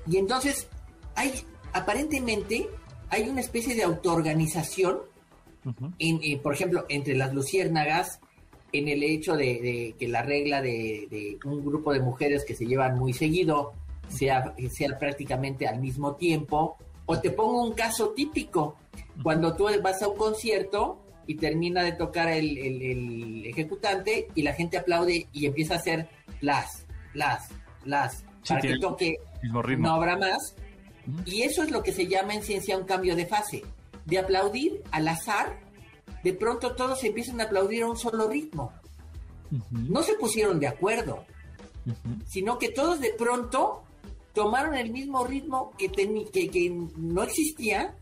[0.08, 0.68] Y entonces
[1.16, 1.34] hay,
[1.74, 2.70] aparentemente,
[3.10, 5.02] hay una especie de autoorganización,
[6.00, 8.22] en, eh, por ejemplo, entre las luciérnagas,
[8.72, 12.56] en el hecho de, de que la regla de, de un grupo de mujeres que
[12.56, 13.74] se llevan muy seguido
[14.08, 16.78] sea, sea prácticamente al mismo tiempo.
[17.06, 18.76] O te pongo un caso típico,
[19.24, 24.42] cuando tú vas a un concierto y termina de tocar el, el- el ejecutante y
[24.44, 26.08] la gente aplaude y empieza a hacer
[26.42, 27.50] las, las,
[27.86, 29.88] las, Sí, para que toque Mismo ritmo.
[29.88, 30.56] no habrá más.
[31.26, 33.64] Y eso es lo que se llama en ciencia un cambio de fase.
[34.06, 35.60] De aplaudir al azar,
[36.24, 38.74] de pronto todos empiezan a aplaudir a un solo ritmo.
[39.72, 41.26] No se pusieron de acuerdo,
[42.28, 43.84] sino que todos de pronto
[44.34, 47.96] tomaron el mismo ritmo que, que, que no existía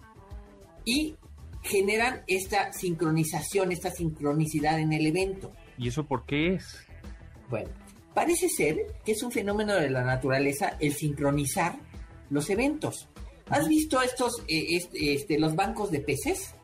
[0.83, 1.15] y
[1.63, 5.51] generan esta sincronización, esta sincronicidad en el evento.
[5.77, 6.85] ¿Y eso por qué es?
[7.49, 7.69] Bueno,
[8.13, 11.77] parece ser que es un fenómeno de la naturaleza el sincronizar
[12.29, 13.07] los eventos.
[13.49, 16.55] ¿Has visto estos, eh, este, este, los bancos de peces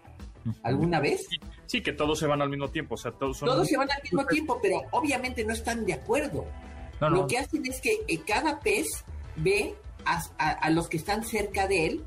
[0.64, 1.26] alguna vez?
[1.66, 3.48] Sí, que todos se van al mismo tiempo, o sea, todos son...
[3.50, 6.46] Todos se van al mismo tiempo, pero obviamente no están de acuerdo.
[7.02, 8.88] No, no, Lo que hacen es que eh, cada pez
[9.38, 9.76] ve
[10.06, 12.06] a, a- a los que están cerca de él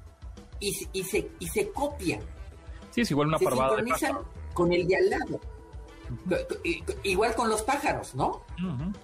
[0.61, 2.21] y, se- y se, y se copian.
[2.91, 4.25] sí, es igual una se parvada pájaro.
[4.55, 5.41] con el de al lado.
[7.03, 8.43] Igual con los pájaros, ¿no?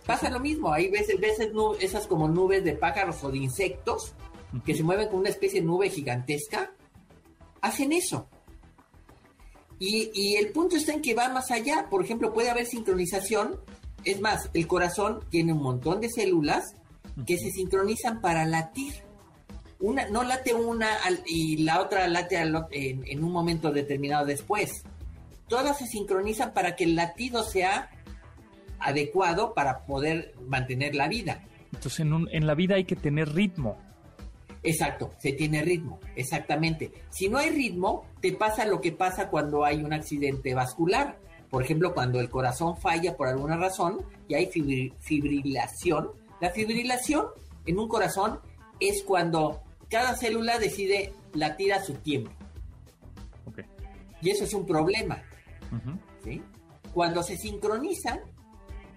[0.06, 4.14] Pasa lo mismo, hay veces, veces esas como nubes de pájaros o de insectos
[4.64, 6.72] que se mueven con una especie de nube gigantesca,
[7.60, 8.28] hacen eso.
[9.84, 11.86] Y, y el punto está en que va más allá.
[11.90, 13.56] Por ejemplo, puede haber sincronización.
[14.04, 16.76] Es más, el corazón tiene un montón de células
[17.26, 18.94] que se sincronizan para latir.
[19.80, 24.24] Una, no late una al- y la otra late al en, en un momento determinado
[24.24, 24.70] después.
[25.48, 27.90] Todas se sincronizan para que el latido sea
[28.78, 31.42] adecuado para poder mantener la vida.
[31.72, 33.78] Entonces, en, un- en la vida hay que tener ritmo.
[34.64, 36.92] Exacto, se tiene ritmo, exactamente.
[37.10, 41.18] Si no hay ritmo, te pasa lo que pasa cuando hay un accidente vascular.
[41.50, 43.98] Por ejemplo, cuando el corazón falla por alguna razón
[44.28, 46.10] y hay fibri- fibrilación.
[46.40, 47.26] La fibrilación
[47.66, 48.38] en un corazón
[48.80, 52.30] es cuando cada célula decide latir a su tiempo.
[53.46, 53.60] Ok.
[54.22, 55.22] Y eso es un problema.
[56.24, 56.40] ¿sí?
[56.94, 58.20] Cuando se sincronizan,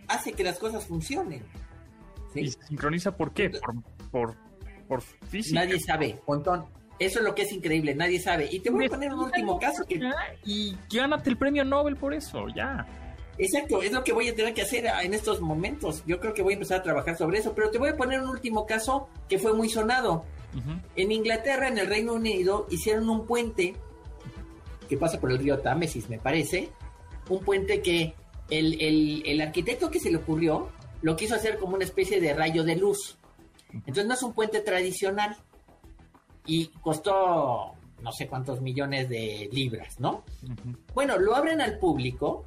[0.07, 1.43] hace que las cosas funcionen.
[2.33, 2.41] ¿sí?
[2.41, 3.49] ¿Y se sincroniza por qué?
[3.49, 3.75] Por,
[4.11, 4.35] por,
[4.87, 5.65] por física.
[5.65, 6.65] Nadie sabe, Pontón.
[6.97, 8.47] Eso es lo que es increíble, nadie sabe.
[8.51, 9.99] Y te voy a poner un último caso que
[10.45, 12.87] Y gánate el premio Nobel por eso, ya.
[13.37, 16.03] Exacto, es lo que voy a tener que hacer en estos momentos.
[16.05, 18.21] Yo creo que voy a empezar a trabajar sobre eso, pero te voy a poner
[18.21, 20.23] un último caso que fue muy sonado.
[20.95, 23.75] En Inglaterra, en el Reino Unido, hicieron un puente
[24.87, 26.69] que pasa por el río Támesis, me parece.
[27.27, 28.13] Un puente que
[28.49, 30.69] el, el, arquitecto que se le ocurrió
[31.01, 33.17] lo quiso hacer como una especie de rayo de luz.
[33.75, 35.35] Entonces no es un puente tradicional
[36.45, 40.23] y costó no sé cuántos millones de libras, ¿no?
[40.93, 42.45] Bueno, lo abren al público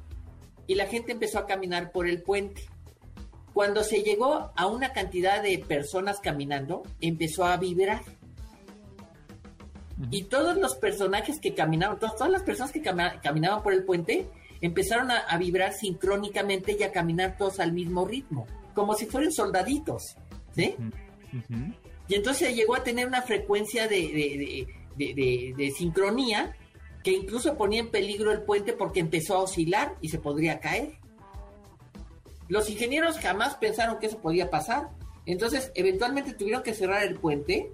[0.67, 2.63] y la gente empezó a caminar por el puente.
[3.53, 8.03] Cuando se llegó a una cantidad de personas caminando, empezó a vibrar.
[10.11, 14.29] Y todos los personajes que caminaban, todas, las personas que caminaban por el puente,
[14.61, 20.15] empezaron a, vibrar sincrónicamente y a caminar todos al mismo ritmo, como si fueran soldaditos,
[20.55, 20.75] ¿sí?
[22.07, 26.55] Y entonces llegó a tener una frecuencia de, de, sincronía
[27.03, 30.97] que incluso ponía en peligro el puente porque empezó a oscilar y se podría caer.
[32.47, 34.89] Los ingenieros jamás pensaron que eso podía pasar.
[35.25, 37.71] Entonces, eventualmente tuvieron que cerrar el puente,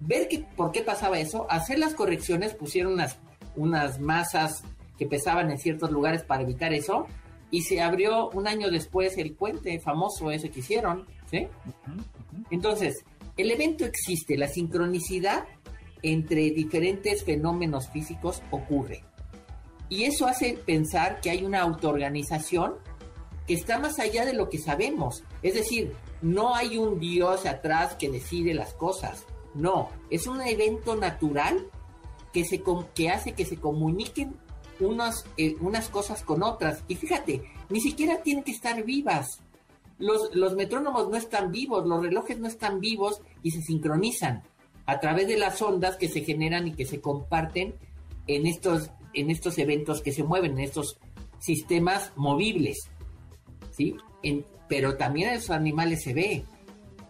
[0.00, 3.18] ver que, por qué pasaba eso, hacer las correcciones, pusieron unas,
[3.54, 4.64] unas masas
[4.98, 7.06] que pesaban en ciertos lugares para evitar eso,
[7.50, 11.48] y se abrió un año después el puente famoso ese que hicieron, ¿sí?
[12.50, 13.04] Entonces,
[13.36, 15.44] el evento existe, la sincronicidad
[16.02, 19.02] entre diferentes fenómenos físicos ocurre.
[19.88, 22.74] Y eso hace pensar que hay una autoorganización
[23.46, 25.22] que está más allá de lo que sabemos.
[25.42, 29.24] Es decir, no hay un Dios atrás que decide las cosas.
[29.54, 31.70] No, es un evento natural
[32.32, 32.42] que,
[33.10, 34.36] hace que se comuniquen
[34.80, 36.82] unas, eh, unas cosas con otras.
[36.88, 39.42] Y fíjate, ni siquiera tienen que estar vivas.
[39.98, 44.42] Los, metrónomos no están vivos, los relojes no están vivos y se sincronizan
[44.84, 47.74] a través de las ondas que se generan y que se comparten
[48.26, 50.98] en estos, en estos eventos que se mueven, en estos
[51.38, 52.88] sistemas movibles.
[53.70, 53.96] ¿sí?
[54.68, 56.44] pero también en los animales se ve.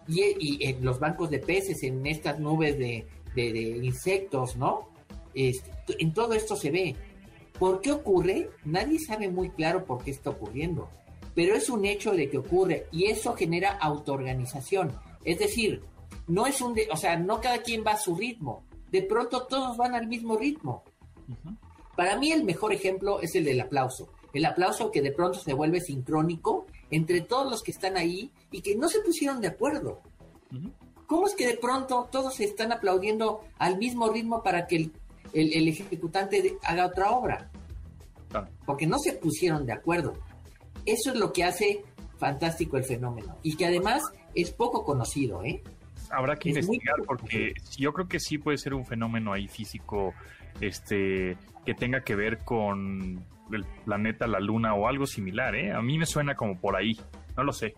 [0.07, 3.07] Y, en los bancos de peces, en estas nubes de,
[3.83, 4.89] insectos, ¿no?
[5.33, 6.95] Este, en todo esto se ve.
[7.59, 8.49] ¿Por qué ocurre?
[8.63, 10.89] Nadie sabe muy claro por qué está ocurriendo.
[11.37, 14.91] Pero es un hecho de que ocurre y eso genera autoorganización.
[15.23, 15.83] Es decir,
[16.25, 18.63] no es un, o sea, no cada quien va a su ritmo.
[18.89, 20.83] De pronto todos van al mismo ritmo.
[21.95, 24.09] Para mí el mejor ejemplo es el del aplauso.
[24.33, 28.61] El aplauso que de pronto se vuelve sincrónico entre todos los que están ahí y
[28.61, 30.01] que no se pusieron de acuerdo.
[31.05, 34.91] ¿Cómo es que de pronto todos se están aplaudiendo al mismo ritmo para que el,
[35.33, 37.51] el, ejecutante haga otra obra?
[38.65, 40.15] Porque no se pusieron de acuerdo.
[40.87, 41.83] Eso es lo que hace
[42.17, 44.01] fantástico el fenómeno y que además
[44.33, 45.61] es poco conocido, ¿eh?
[46.09, 50.13] habrá que investigar porque yo creo que sí puede ser un fenómeno ahí físico
[50.61, 55.71] este que tenga que ver con el planeta, la luna o algo similar, ¿eh?
[55.71, 56.97] A mí me suena como por ahí,
[57.35, 57.75] no lo sé.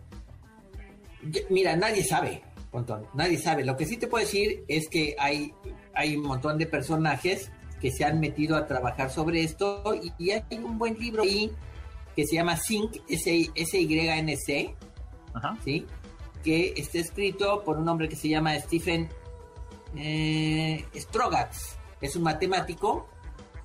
[1.49, 2.41] Mira, nadie sabe,
[2.71, 3.65] montón, nadie sabe.
[3.65, 5.53] Lo que sí te puedo decir es que hay,
[5.93, 9.83] hay un montón de personajes que se han metido a trabajar sobre esto
[10.17, 11.51] y, hay un buen libro ahí
[12.19, 14.75] que se llama Sync, S-Y-N-C,
[15.63, 15.85] ¿sí?
[16.43, 19.07] que está escrito por un hombre que se llama Stephen
[19.95, 21.77] eh, Strogatz.
[22.01, 23.07] Es un matemático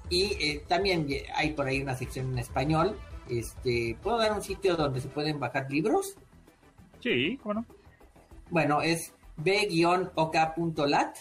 [0.08, 2.96] y eh, también hay por ahí una sección en español.
[3.28, 6.14] Este, ¿Puedo dar un sitio donde se pueden bajar libros?
[7.00, 7.66] Sí, bueno.
[8.50, 11.16] Bueno, es b-ok.lat.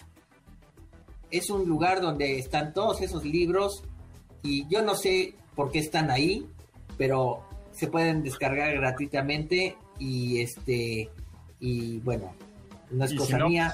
[1.32, 3.84] Es un lugar donde están todos esos libros
[4.44, 6.48] y yo no sé por qué están ahí,
[6.98, 11.10] pero se pueden descargar gratuitamente y este
[11.60, 12.34] y bueno,
[12.92, 13.74] no es cosa mía.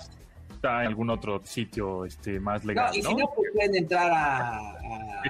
[0.53, 2.91] Está en algún otro sitio este, más legal.
[2.91, 4.77] No, y si no, pues pueden entrar a,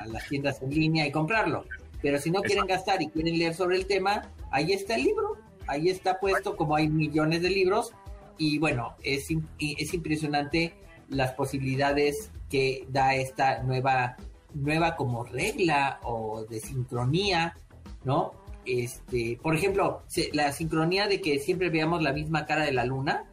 [0.07, 1.65] las tiendas en línea y comprarlo.
[2.01, 5.37] Pero si no quieren gastar y quieren leer sobre el tema, ahí está el libro.
[5.67, 7.93] Ahí está puesto, como hay millones de libros.
[8.37, 9.27] Y bueno, es,
[9.59, 10.73] es impresionante
[11.09, 14.17] las posibilidades que da esta nueva,
[14.53, 17.55] nueva como regla o de sincronía,
[18.03, 18.33] ¿no?
[18.65, 23.25] este, por ejemplo, la sincronía de que siempre veamos la misma cara de la luna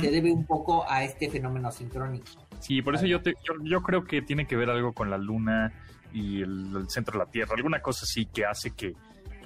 [0.00, 2.26] se debe un poco a este fenómeno sincrónico.
[2.58, 3.20] Sí, por eso yo,
[3.62, 5.72] yo, creo que tiene que ver algo con la luna
[6.12, 8.94] y el, centro de la Tierra, alguna cosa así que hace que,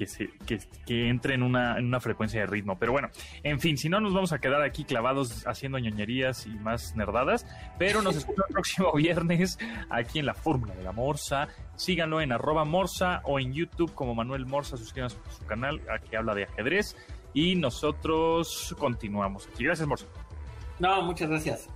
[0.03, 2.79] que, se, que, entre en una, en una frecuencia de ritmo.
[2.79, 3.09] Pero bueno,
[3.43, 7.47] en fin, si no nos vamos a quedar aquí clavados haciendo ñoñerías y más nerdadas,
[7.79, 9.59] pero nos escuchamos el próximo viernes
[9.91, 11.49] aquí en la Fórmula de la Morsa.
[11.77, 16.17] Síganlo en arroba morsa o en YouTube como Manuel Morsa, suscríbanse a su canal que
[16.17, 16.97] habla de ajedrez
[17.35, 19.65] y nosotros continuamos aquí.
[19.65, 20.07] Gracias, Morsa.
[20.79, 21.69] No, muchas gracias.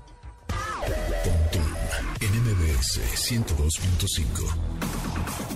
[2.21, 3.01] En MBS
[3.31, 5.56] 102.5.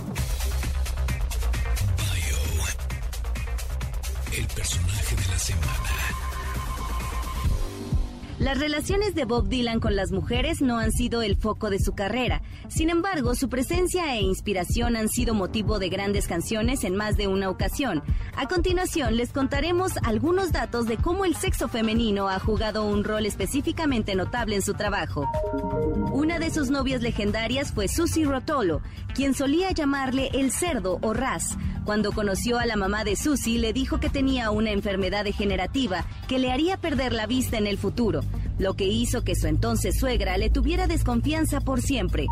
[4.37, 5.89] el personaje de la semana.
[8.39, 11.93] Las relaciones de Bob Dylan con las mujeres no han sido el foco de su
[11.93, 12.41] carrera.
[12.69, 17.27] Sin embargo, su presencia e inspiración han sido motivo de grandes canciones en más de
[17.27, 18.03] una ocasión.
[18.35, 23.25] A continuación, les contaremos algunos datos de cómo el sexo femenino ha jugado un rol
[23.25, 25.29] específicamente notable en su trabajo.
[26.13, 28.81] Una de sus novias legendarias fue Susie Rotolo,
[29.13, 31.57] quien solía llamarle el cerdo o ras.
[31.83, 36.39] Cuando conoció a la mamá de Susie, le dijo que tenía una enfermedad degenerativa que
[36.39, 38.21] le haría perder la vista en el futuro
[38.61, 42.27] lo que hizo que su entonces suegra le tuviera desconfianza por siempre.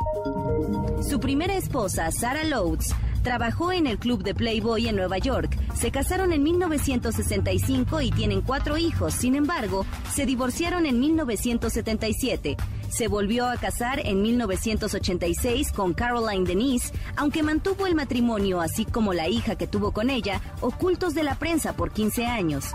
[1.01, 5.57] Su primera esposa, Sarah Loads, trabajó en el club de Playboy en Nueva York.
[5.73, 9.15] Se casaron en 1965 y tienen cuatro hijos.
[9.15, 12.57] Sin embargo, se divorciaron en 1977.
[12.89, 19.13] Se volvió a casar en 1986 con Caroline Denise, aunque mantuvo el matrimonio así como
[19.13, 22.65] la hija que tuvo con ella ocultos de la prensa por 15 años.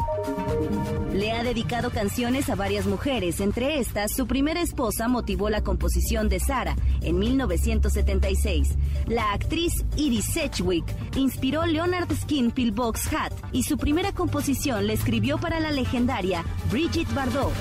[1.12, 6.28] Le ha dedicado canciones a varias mujeres, entre estas su primera esposa motivó la composición
[6.28, 8.70] de Sara en 1976.
[9.06, 10.84] La actriz Iris Sedgwick
[11.16, 17.12] inspiró Leonard Skin Pillbox Hat y su primera composición la escribió para la legendaria Brigitte
[17.14, 17.52] Bardot.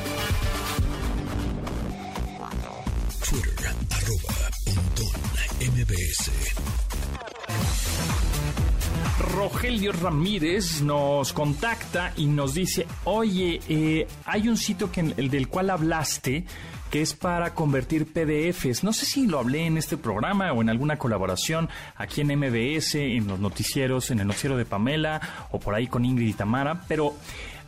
[5.62, 6.32] MBS.
[9.34, 15.48] Rogelio Ramírez nos contacta y nos dice, oye, eh, hay un sitio que, el del
[15.48, 16.44] cual hablaste
[16.92, 18.84] que es para convertir PDFs.
[18.84, 22.96] No sé si lo hablé en este programa o en alguna colaboración aquí en MBS,
[22.96, 26.84] en los noticieros, en el noticiero de Pamela o por ahí con Ingrid y Tamara,
[26.88, 27.16] pero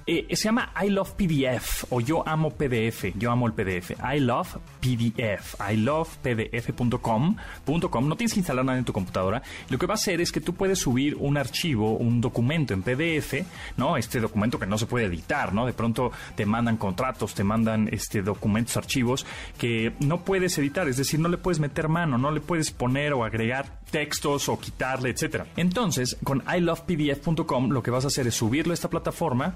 [0.07, 3.05] eh, se llama I Love PDF o Yo Amo PDF.
[3.15, 3.91] Yo amo el PDF.
[3.91, 5.55] I Love PDF.
[5.59, 7.35] I Love PDF.com.
[7.65, 9.41] No tienes que instalar nada en tu computadora.
[9.69, 12.83] Lo que va a hacer es que tú puedes subir un archivo, un documento en
[12.83, 13.45] PDF,
[13.77, 13.97] ¿no?
[13.97, 15.65] Este documento que no se puede editar, ¿no?
[15.65, 19.25] De pronto te mandan contratos, te mandan este documentos, archivos
[19.57, 20.87] que no puedes editar.
[20.87, 24.59] Es decir, no le puedes meter mano, no le puedes poner o agregar textos o
[24.59, 25.47] quitarle, etcétera.
[25.57, 29.55] Entonces, con ilovepdf.com lo que vas a hacer es subirlo a esta plataforma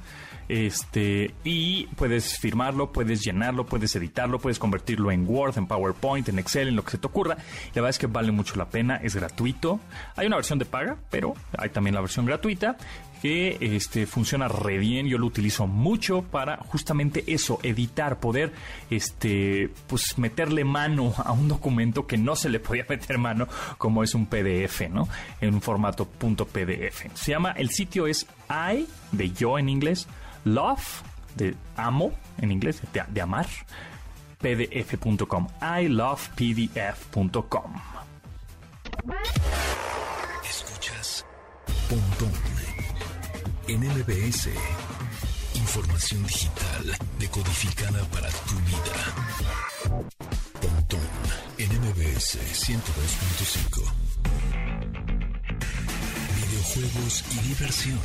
[0.50, 6.40] este, y puedes firmarlo, puedes llenarlo, puedes editarlo, puedes convertirlo en Word, en PowerPoint, en
[6.40, 7.36] Excel, en lo que se te ocurra.
[7.36, 9.80] la verdad es que vale mucho la pena, es gratuito.
[10.16, 12.78] Hay una versión de paga, pero hay también la versión gratuita
[13.22, 15.08] que este, funciona re bien.
[15.08, 18.52] Yo lo utilizo mucho para justamente eso, editar, poder
[18.90, 23.48] este, pues meterle mano a un documento que no se le podía meter mano,
[23.78, 25.08] como es un PDF, ¿no?
[25.42, 27.08] En un formato .pdf.
[27.14, 30.08] Se llama, el sitio es I, de yo en inglés,
[30.46, 31.02] love,
[31.36, 33.48] de amo en inglés, de, amar,
[34.40, 35.48] pdf.com.
[35.82, 37.74] ilovepdf.com.
[40.44, 41.26] Escuchas
[41.90, 42.32] Pontón
[43.68, 44.50] en MBS.
[45.56, 48.96] Información digital decodificada para tu vida.
[50.62, 51.00] Pontón
[51.58, 53.84] en MBS 102.5.
[56.36, 58.00] Videojuegos y diversión.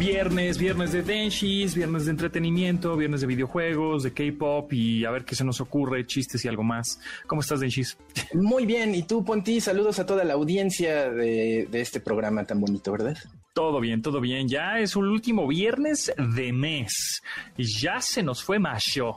[0.00, 5.26] Viernes, viernes de Denshis, viernes de entretenimiento, viernes de videojuegos, de K-pop y a ver
[5.26, 6.98] qué se nos ocurre, chistes y algo más.
[7.26, 7.98] ¿Cómo estás, Denshis?
[8.32, 12.92] Muy bien, y tú, Ponti, saludos a toda la audiencia de, este programa tan bonito,
[12.92, 13.16] ¿verdad?
[13.52, 14.48] Todo bien, todo bien.
[14.48, 17.22] Ya es un último viernes de mes.
[17.58, 19.16] Ya se nos fue mayo.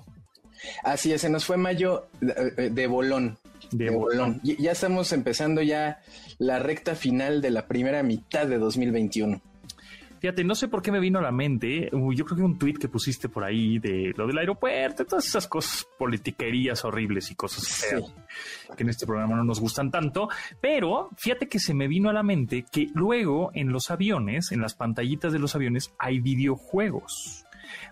[0.83, 3.37] Así es, se nos fue mayo de, bolón.
[3.73, 4.39] De, bolón.
[4.43, 6.01] Ya estamos empezando ya
[6.37, 9.41] la recta final de la primera mitad de 2021.
[10.23, 12.77] Fíjate, no sé por qué me vino a la mente, yo creo que un tuit
[12.77, 17.67] que pusiste por ahí de lo del aeropuerto, todas esas cosas politiquerías horribles y cosas
[17.67, 18.15] feas
[18.77, 20.29] que en este programa no nos gustan tanto,
[20.61, 24.61] pero fíjate que se me vino a la mente que luego en los aviones, en
[24.61, 27.43] las pantallitas de los aviones, hay videojuegos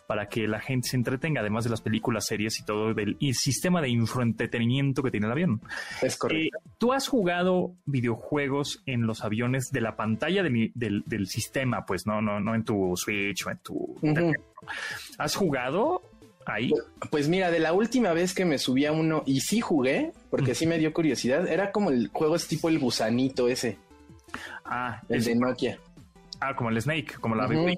[0.08, 3.82] para que la gente se entretenga, además de las películas, series y todo el, sistema
[3.82, 5.62] de infoentretenimiento que tiene el avión.
[6.02, 6.58] Es correcto.
[6.58, 11.86] Eh, ¿Tú has jugado videojuegos en los aviones de la pantalla del, sistema?
[11.86, 13.96] Pues no, no, no en tu Switch o en tu...
[15.18, 16.02] ¿Has jugado
[16.46, 16.72] ahí?
[17.10, 20.56] Pues mira, de la última vez que me subí a uno y sí jugué, porque
[20.56, 23.78] sí me dio curiosidad, era como el juego es tipo el gusanito ese.
[24.66, 25.80] Ah, el de Nokia.
[26.40, 27.70] Ah, como el Snake, como la uh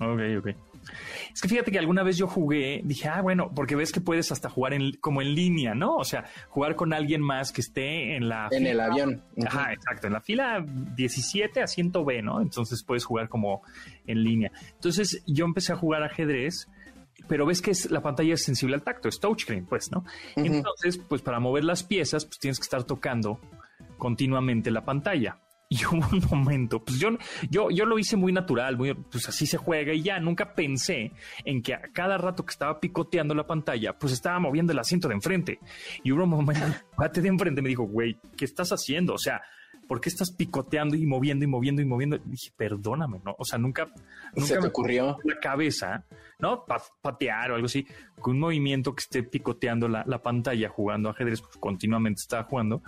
[0.00, 0.56] Ok, ok.
[1.32, 4.32] Es que fíjate que alguna vez yo jugué, dije, ah, bueno, porque ves que puedes
[4.32, 5.96] hasta jugar en, como en línea, ¿no?
[5.96, 8.48] O sea, jugar con alguien más que esté en la...
[8.50, 9.22] En el avión.
[9.46, 10.64] Ajá, exacto, en la fila
[10.96, 12.40] 17 a 100B, ¿no?
[12.40, 13.62] Entonces puedes jugar como
[14.06, 14.50] en línea.
[14.74, 16.68] Entonces yo empecé a jugar ajedrez
[17.26, 20.04] pero ves que es, la pantalla es sensible al tacto, es touchscreen, pues, ¿no?
[20.36, 23.40] Entonces, pues para mover las piezas, pues tienes que estar tocando
[23.98, 25.38] continuamente la pantalla.
[25.70, 27.10] Y hubo un momento, pues yo,
[27.50, 31.12] yo, yo lo hice muy natural, muy, pues así se juega y ya nunca pensé
[31.44, 35.08] en que a cada rato que estaba picoteando la pantalla, pues estaba moviendo el asiento
[35.08, 35.58] de enfrente.
[36.02, 36.64] Y hubo un momento,
[37.14, 39.12] el de enfrente me dijo, güey, ¿qué estás haciendo?
[39.12, 39.42] O sea,
[39.86, 42.16] ¿por qué estás picoteando y moviendo y moviendo y moviendo?
[42.16, 43.34] Y dije, perdóname, ¿no?
[43.38, 43.88] O sea, nunca,
[44.34, 46.02] nunca me ocurrió la cabeza,
[46.38, 46.64] ¿no?
[47.02, 47.86] patear o algo así,
[48.18, 52.82] con un movimiento que esté picoteando la, la pantalla jugando ajedrez, pues continuamente estaba jugando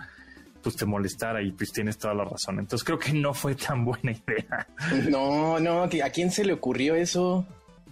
[0.61, 2.59] pues te molestara y pues tienes toda la razón.
[2.59, 4.67] Entonces creo que no fue tan buena idea.
[5.09, 7.45] No, no, ¿a quién se le ocurrió eso?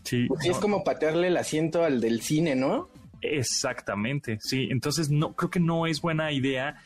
[0.03, 0.25] Sí.
[0.27, 2.89] Pues es como patearle el asiento al del cine, ¿no?
[3.21, 4.67] Exactamente, sí.
[4.71, 6.81] Entonces no, creo que no es buena idea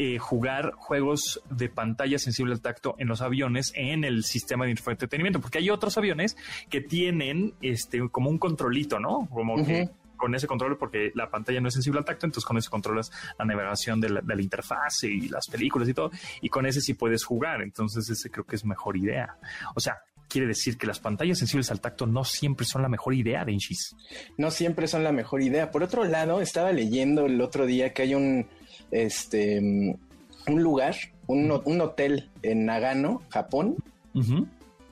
[0.00, 4.70] eh, jugar juegos de pantalla sensible al tacto en los aviones en el sistema de
[4.70, 6.36] entretenimiento, porque hay otros aviones
[6.70, 9.28] que tienen este como un controlito, ¿no?
[9.28, 12.58] Como que con ese control porque la pantalla no es sensible al tacto, entonces con
[12.58, 16.10] ese controlas la navegación de la, interfaz y las películas y todo,
[16.42, 19.38] y con ese sí puedes jugar, entonces ese creo que es mejor idea.
[19.74, 23.14] O sea, quiere decir que las pantallas sensibles al tacto no siempre son la mejor
[23.14, 23.96] idea, Denchis.
[24.36, 25.70] No siempre son la mejor idea.
[25.70, 28.46] Por otro lado, estaba leyendo el otro día que hay un,
[28.90, 30.96] este, un lugar,
[31.26, 33.76] un, hotel en Nagano, Japón,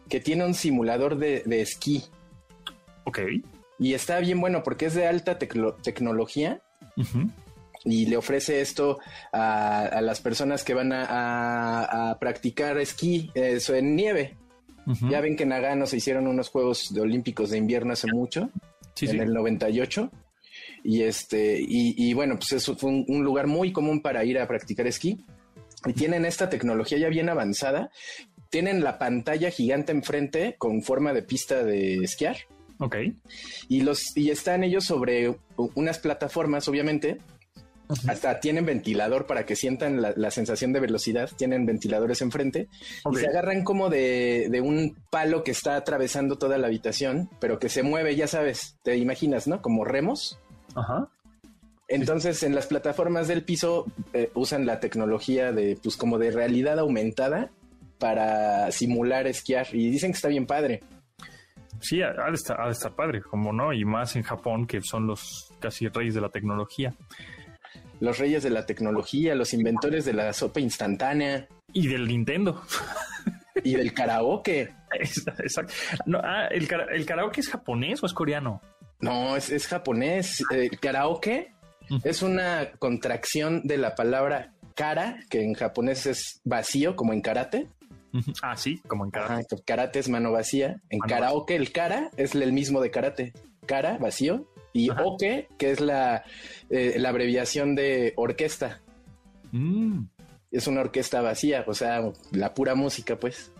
[0.08, 2.04] que tiene un simulador de, de esquí.
[3.04, 3.20] Ok.
[3.78, 6.62] Y está bien bueno porque es de alta tecnología.
[7.84, 8.98] Y le ofrece esto
[9.32, 14.36] a, las personas que van a, practicar esquí, eso en nieve.
[15.10, 18.50] Ya ven que en Nagano se hicieron unos Juegos de Olímpicos de invierno hace mucho,
[19.00, 20.10] en el 98.
[20.84, 24.86] Y este, y, bueno, pues eso fue un, lugar muy común para ir a practicar
[24.86, 25.24] esquí.
[25.84, 27.90] Y tienen esta tecnología ya bien avanzada.
[28.48, 32.36] Tienen la pantalla gigante enfrente con forma de pista de esquiar
[32.78, 32.96] Ok.
[33.68, 37.18] Y, los, y están ellos sobre unas plataformas, obviamente.
[38.08, 41.30] Hasta tienen ventilador para que sientan la, sensación de velocidad.
[41.36, 42.68] Tienen ventiladores enfrente
[43.12, 47.60] y se agarran como de, de, un palo que está atravesando toda la habitación, pero
[47.60, 49.62] que se mueve, ya sabes, te imaginas, ¿no?
[49.62, 50.40] Como remos.
[50.74, 51.08] Ajá.
[51.88, 56.78] Entonces, en las plataformas del piso eh, usan la tecnología de, pues, como de realidad
[56.78, 57.50] aumentada
[57.98, 60.82] para simular esquiar y dicen que está bien padre.
[61.80, 65.88] Sí, ha de, estar, padre, como no, y más en Japón, que son los casi
[65.88, 66.94] reyes de la tecnología.
[68.00, 71.48] Los reyes de la tecnología, los inventores de la sopa instantánea.
[71.72, 72.62] Y del Nintendo.
[73.64, 74.74] Y del karaoke.
[74.92, 75.72] Exacto.
[76.22, 76.66] Ah, ¿el,
[77.06, 78.60] karaoke es japonés o es coreano?
[79.00, 80.42] No, es, japonés.
[80.50, 81.54] El karaoke
[82.04, 87.68] es una contracción de la palabra kara, que en japonés es vacío, como en karate.
[88.42, 89.56] Ah, sí, como en karate.
[89.64, 90.80] karate es mano vacía.
[90.90, 93.32] En karaoke, el cara es el mismo de karate.
[93.66, 94.46] Cara, vacío.
[94.72, 96.24] Y oke, que es la,
[96.68, 98.80] eh, la abreviación de orquesta.
[99.52, 100.04] Mm.
[100.50, 103.52] Es una orquesta vacía, o sea, la pura música, pues.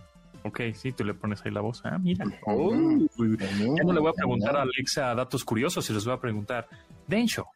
[0.45, 1.81] Ok, sí, tú le pones ahí la voz.
[1.85, 2.25] Ah, mira.
[2.25, 6.69] ya no le voy a preguntar a Alexa datos curiosos, y les voy a preguntar,
[7.07, 7.47] Densho,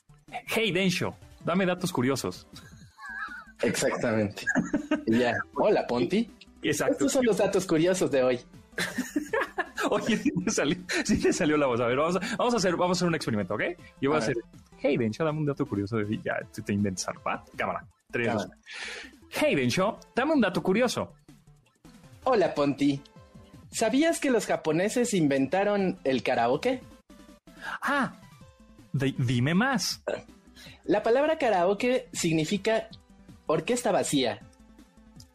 [0.49, 2.47] hey Densho, dame datos curiosos.
[3.63, 4.45] Exactamente.
[5.07, 5.35] ya.
[5.55, 6.31] Hola, Ponti.
[6.63, 6.93] Exacto.
[6.93, 8.41] Estos son los datos curiosos de hoy.
[9.91, 11.81] Oye, sí te, salió, sí salió la voz.
[11.81, 13.63] A ver, vamos a, vamos a, hacer, vamos a hacer un experimento, ¿ok?
[14.01, 14.37] Yo voy a, hacer,
[14.79, 15.97] hey, Densho, dame un dato curioso.
[15.97, 17.43] De, ya, te, te inventas, ¿va?
[17.57, 17.87] Cámara.
[18.11, 18.49] Tres, Dos.
[19.31, 21.15] Hey, Densho, dame un dato curioso.
[22.25, 23.01] Hola, Ponti.
[23.71, 26.83] ¿Sabías que los japoneses inventaron el karaoke?
[27.83, 28.17] Ah,
[28.93, 30.03] dime más.
[30.85, 32.89] La palabra karaoke significa
[33.47, 34.41] orquesta vacía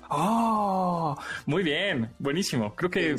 [0.10, 2.76] Oh, muy bien, buenísimo.
[2.76, 3.16] Creo que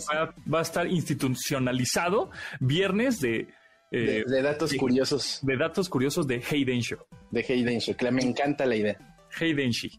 [0.53, 2.31] va, a estar institucionalizado
[2.61, 3.49] viernes de,
[3.91, 5.41] eh, de, datos curiosos.
[5.43, 6.99] De datos curiosos de Hayden Show.
[7.31, 9.16] De Hayden Show, que me encanta la idea.
[9.41, 9.91] Hayden Show.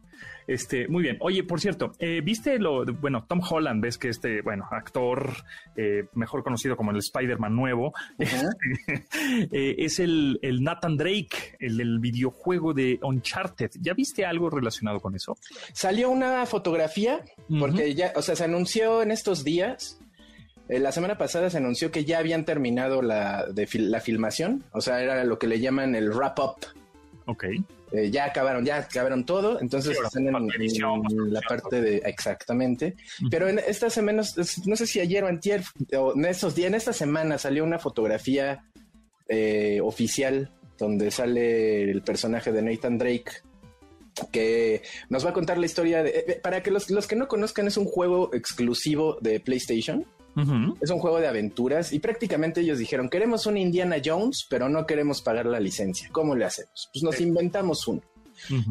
[0.47, 1.17] Este, muy bien.
[1.19, 5.33] Oye, por cierto, eh, ¿viste lo, bueno, Tom Holland, ves que este, bueno, actor
[5.75, 12.73] eh, mejor conocido como el Spider-Man nuevo, eh, es el, Nathan Drake, el del videojuego
[12.73, 13.71] de Uncharted.
[13.81, 15.37] ¿Ya viste algo relacionado con eso?
[15.73, 17.25] Salió una fotografía,
[17.59, 19.99] porque ya, o sea, se anunció en estos días.
[20.69, 25.01] la semana pasada se anunció que ya habían terminado la, de la filmación, o sea,
[25.01, 26.55] era lo que le llaman el wrap-up.
[27.25, 27.45] Ok.
[27.91, 30.33] Eh, ya acabaron, ya acabaron todo, entonces están en,
[31.31, 32.95] la parte de exactamente.
[33.31, 34.35] Pero en estas semanas,
[34.65, 35.63] no sé si ayer o antier,
[35.97, 38.65] o en estos días, en esta semana salió una fotografía
[39.29, 43.31] eh, oficial donde sale el personaje de Nathan Drake
[44.31, 47.27] que nos va a contar la historia de, eh, para que los, los, que no
[47.27, 50.05] conozcan es un juego exclusivo de PlayStation
[50.81, 54.85] Es un juego de aventuras y prácticamente ellos dijeron, queremos un Indiana Jones, pero no
[54.85, 56.09] queremos pagar la licencia.
[56.11, 56.89] ¿Cómo le hacemos?
[56.93, 58.01] Pues nos inventamos uno.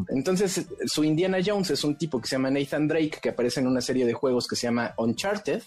[0.09, 3.67] Entonces, su Indiana Jones es un tipo que se llama Nathan Drake, que aparece en
[3.67, 5.63] una serie de juegos que se llama Uncharted.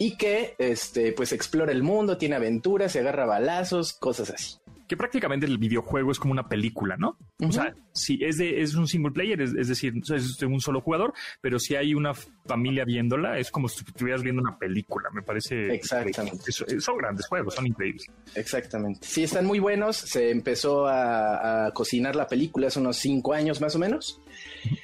[0.00, 4.56] Y que este, pues explora el mundo, tiene aventuras, se agarra balazos, cosas así
[4.88, 7.18] que prácticamente el videojuego es como una película, ¿no?
[7.46, 10.80] O sea, si es de, es un single player, es, decir, es de un solo
[10.80, 11.12] jugador,
[11.42, 15.74] pero si hay una familia viéndola, es como si estuvieras viendo una película, me parece.
[15.74, 16.50] Exactamente.
[16.50, 18.06] son grandes juegos, son increíbles.
[18.34, 19.06] Exactamente.
[19.06, 19.96] Sí, están muy buenos.
[19.96, 24.22] Se empezó a, a cocinar la película hace unos cinco años más o menos,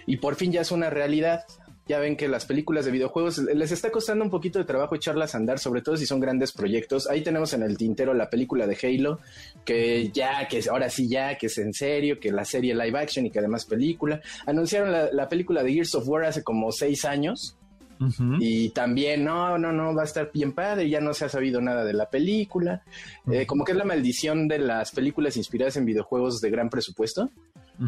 [0.06, 1.44] y por fin ya es una realidad
[1.86, 5.34] ya ven que las películas de videojuegos les está costando un poquito de trabajo echarlas
[5.34, 7.08] a andar, sobre todo si son grandes proyectos.
[7.08, 9.20] Ahí tenemos en el tintero la película de Halo,
[9.64, 13.26] que ya, que ahora sí ya, que es en serio, que la serie live action
[13.26, 14.20] y que además película.
[14.46, 17.56] Anunciaron la, película de Gears of War hace como seis años.
[18.38, 21.60] Y también, no, no, no, va a estar bien padre, ya no se ha sabido
[21.60, 22.82] nada de la película.
[23.30, 27.30] Eh, como que es la maldición de las películas inspiradas en videojuegos de gran presupuesto.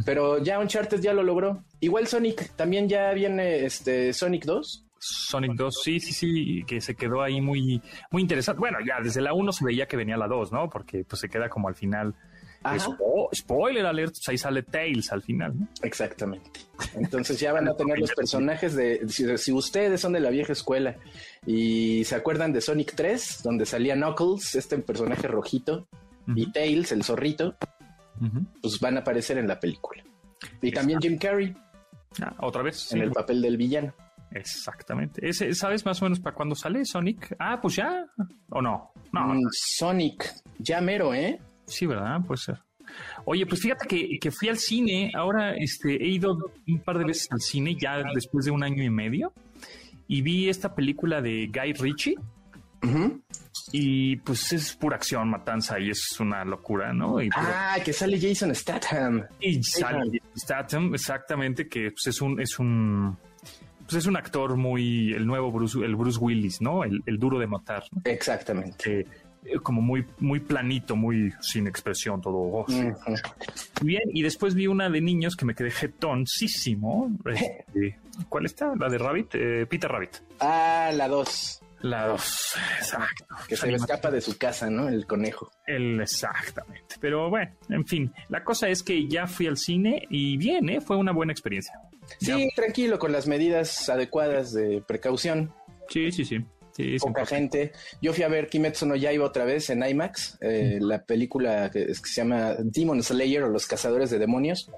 [0.05, 1.64] Pero ya Uncharted ya lo logró.
[1.80, 4.87] Igual Sonic, también ya viene este Sonic 2.
[4.99, 7.80] Sonic 2, sí, sí, sí, que se quedó ahí muy,
[8.11, 8.59] muy interesante.
[8.59, 10.68] Bueno, ya desde la 1 se veía que venía la 2, ¿no?
[10.68, 12.14] Porque pues se queda como al final.
[13.34, 15.68] spoiler alert, pues ahí sale Tails al final, ¿no?
[15.82, 16.51] Exactamente.
[16.95, 20.97] Entonces ya van a tener los personajes de, si, ustedes son de la vieja escuela
[21.47, 25.87] y se acuerdan de Sonic 3, donde salía Knuckles, este personaje rojito,
[26.34, 27.57] y Tails, el zorrito,
[28.61, 30.03] pues van a aparecer en la película.
[30.62, 31.55] Y también Jim Carrey.
[32.23, 32.93] Ah, otra vez.
[32.93, 33.95] En el papel del villano.
[34.33, 35.27] Exactamente.
[35.27, 37.35] Ese, ¿Sabes más o menos para cuándo sale Sonic?
[37.39, 38.07] Ah, pues ya.
[38.51, 38.93] ¿O no?
[39.12, 39.35] No.
[39.35, 41.41] Mm, Sonic, ya mero, ¿eh?
[41.67, 42.21] Sí, ¿verdad?
[42.27, 42.59] Puede ser.
[43.25, 45.11] Oye, pues fíjate que, fui al cine.
[45.14, 46.37] Ahora este, he ido
[46.67, 49.33] un par de veces al cine, ya después de un año y medio.
[50.09, 52.14] Y vi esta película de Guy Ritchie.
[53.73, 57.19] Y pues es pura acción, matanza y es una locura, ¿no?
[57.35, 59.25] ah, que sale Jason Statham.
[59.41, 63.17] Y sale Statham, exactamente, que pues, es un, es un,
[63.85, 66.85] pues es un actor muy, el nuevo Bruce, el Bruce Willis, ¿no?
[66.85, 67.85] El, duro de matar.
[68.05, 69.01] Exactamente.
[69.01, 72.37] Eh, como muy, muy planito, muy sin expresión, todo.
[72.37, 72.67] Oh,
[73.83, 77.11] Bien, y después vi una de niños que me quedé jetoncísimo.
[77.27, 77.99] Este,
[78.29, 78.75] ¿Cuál está?
[78.77, 80.23] La de Rabbit, eh, Peter Rabbit.
[80.41, 81.61] Ah, la dos.
[81.87, 83.26] La dos, exacto.
[83.49, 84.89] Que se escapa de su casa, ¿no?
[84.89, 85.53] El conejo.
[85.66, 86.97] El, exactamente.
[87.01, 90.80] Pero bueno, en fin, la cosa es que ya fui al cine y bien, ¿eh?
[90.80, 91.78] Fue una buena experiencia.
[92.18, 95.53] Sí, tranquilo, con las medidas adecuadas de precaución.
[95.89, 96.45] Sí, sí, sí.
[96.77, 97.72] Sí, Poca gente.
[98.03, 101.95] Yo fui a ver Kimetsu no Yaiba otra vez en IMAX, eh, la película que,
[101.95, 104.70] se llama Demon Slayer o Los Cazadores de Demonios.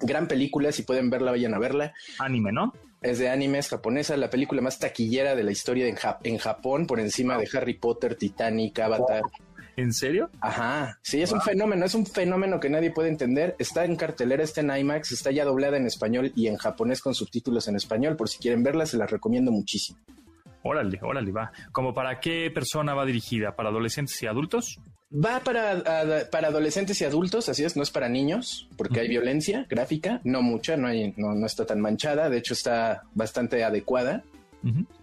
[0.00, 1.94] Gran película, si pueden verla, vayan a verla.
[2.18, 2.72] Anime, ¿no?
[3.02, 6.88] Es de anime, es japonesa, la película más taquillera de la historia en, en Japón,
[6.88, 9.22] por encima de Harry Potter, Titanic, Avatar.
[9.76, 10.30] ¿En serio?
[10.40, 13.54] Ajá, sí, es un fenómeno, es un fenómeno que nadie puede entender.
[13.60, 17.14] Está en cartelera, está en IMAX, está ya doblada en español y en japonés con
[17.14, 18.16] subtítulos en español.
[18.16, 19.98] Por si quieren verla, se las recomiendo muchísimo.
[20.64, 21.52] Órale, órale, va.
[21.72, 23.54] ¿Como para qué persona va dirigida?
[23.54, 24.80] ¿Para adolescentes y adultos?
[25.14, 29.66] Va para, para adolescentes y adultos, así es, no es para niños, porque hay violencia
[29.68, 34.24] gráfica, no mucha, no, hay, no, no, está tan manchada, de hecho está bastante adecuada.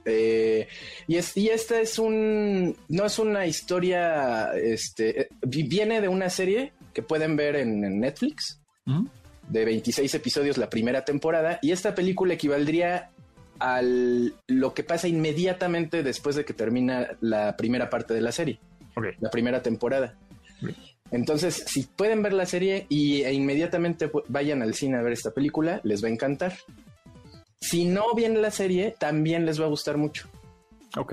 [0.05, 0.67] Eh,
[1.07, 6.31] y, es, y esta es un, no es una historia, este, eh, viene de una
[6.31, 8.59] serie que pueden ver en, Netflix,
[9.47, 13.11] de 26 episodios la primera temporada, y esta película equivaldría
[13.61, 18.59] a lo que pasa inmediatamente después de que termina la primera parte de la serie,
[19.19, 20.15] la primera temporada.
[21.11, 25.31] Entonces, si pueden ver la serie y, e inmediatamente vayan al cine a ver esta
[25.31, 26.53] película, les va a encantar.
[27.59, 30.27] Si no viene la serie, también les va a gustar mucho.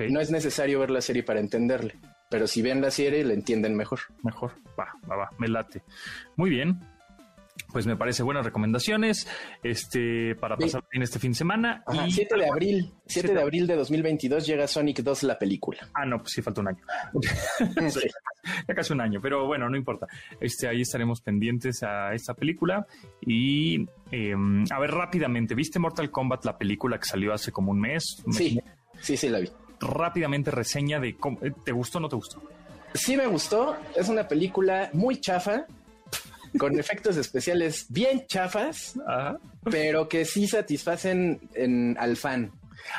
[0.09, 1.95] No es necesario ver la serie para entenderle,
[2.29, 3.99] pero si ven la serie, le entienden mejor.
[4.23, 5.83] Mejor, va, va, va, me late.
[6.35, 6.79] Muy bien,
[7.71, 9.27] pues me parece buenas recomendaciones
[9.63, 11.83] este para pasar bien este fin de semana.
[12.07, 15.87] y 7 de abril, 7 de abril de 2022 llega Sonic 2 la película.
[15.93, 16.83] Ah, no, pues sí falta un año.
[18.67, 20.07] ya casi un año, pero bueno, no importa.
[20.39, 22.87] Este ahí estaremos pendientes a esta película
[23.21, 27.79] y em, a ver rápidamente, ¿viste Mortal Kombat la película que salió hace como un
[27.79, 28.23] mes?
[28.31, 28.59] sí,
[29.01, 29.49] sí, sí la vi.
[29.79, 32.41] Rápidamente reseña de cómo, ¿te gustó o no te gustó?
[32.93, 35.67] Sí me gustó, es una película muy chafa,
[36.57, 38.99] con efectos especiales bien chafas,
[39.63, 42.51] pero que sí satisfacen en, al fan.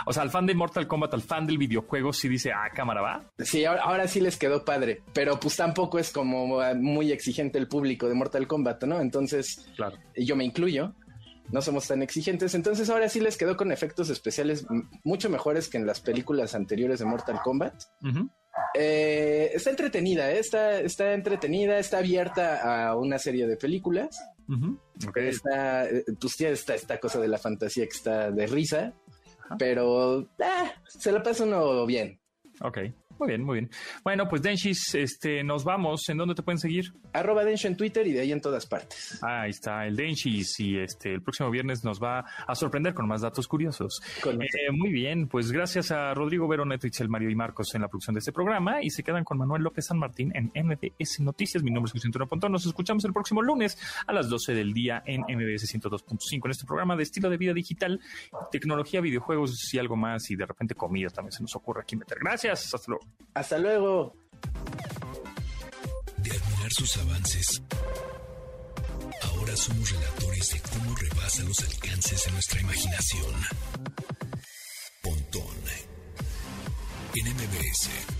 [0.07, 3.01] O sea, al fan de Mortal Kombat, al fan del videojuego, sí dice, ah, cámara
[3.01, 3.24] va.
[3.38, 8.09] Sí, ahora, sí les quedó padre, pero pues tampoco es como muy exigente el público
[8.09, 9.01] de Mortal Kombat, ¿no?
[9.01, 9.96] Entonces, claro.
[10.16, 10.94] yo me incluyo.
[11.53, 12.55] No somos tan exigentes.
[12.55, 14.66] Entonces ahora sí les quedó con efectos especiales
[15.05, 17.74] mucho mejores que en las películas anteriores de Mortal Kombat.
[18.74, 20.38] Eh, está entretenida, ¿eh?
[20.38, 24.18] está, está entretenida, está abierta a una serie de películas.
[25.14, 25.86] Está,
[26.20, 28.94] pues está esta cosa de la fantasía que está de risa,
[29.59, 32.18] pero ah, se la pasa uno bien.
[32.61, 32.78] Ok.
[33.21, 33.71] Muy bien, muy bien.
[34.03, 36.09] Bueno, pues Denshis, este, nos vamos.
[36.09, 36.95] ¿En dónde te pueden seguir?
[37.12, 39.23] Arroba Denshi en Twitter y de ahí en todas partes.
[39.23, 43.21] ahí está el Denshis y este, el próximo viernes nos va a sorprender con más
[43.21, 44.01] datos curiosos.
[44.25, 48.14] Eh, muy bien, pues gracias a Rodrigo Veroneto, Itzel Mario y Marcos en la producción
[48.14, 51.62] de este programa y se quedan con Manuel López San Martín en MBS Noticias.
[51.62, 52.53] Mi nombre es Vicente Pontón.
[52.53, 56.64] Nos escuchamos el próximo lunes a las 12 del día en MBS 102.5 en este
[56.64, 58.01] programa de estilo de vida digital,
[58.51, 62.18] tecnología, videojuegos y algo más y de repente comida también se nos ocurre aquí meter.
[62.18, 62.75] Gracias.
[62.75, 63.10] Hasta luego.
[63.35, 64.15] Hasta luego.
[66.19, 67.63] De admirar sus avances,
[69.23, 73.35] ahora somos relatores de cómo rebasa los alcances de nuestra imaginación.
[75.03, 75.61] Pontón
[77.15, 78.20] en MBS.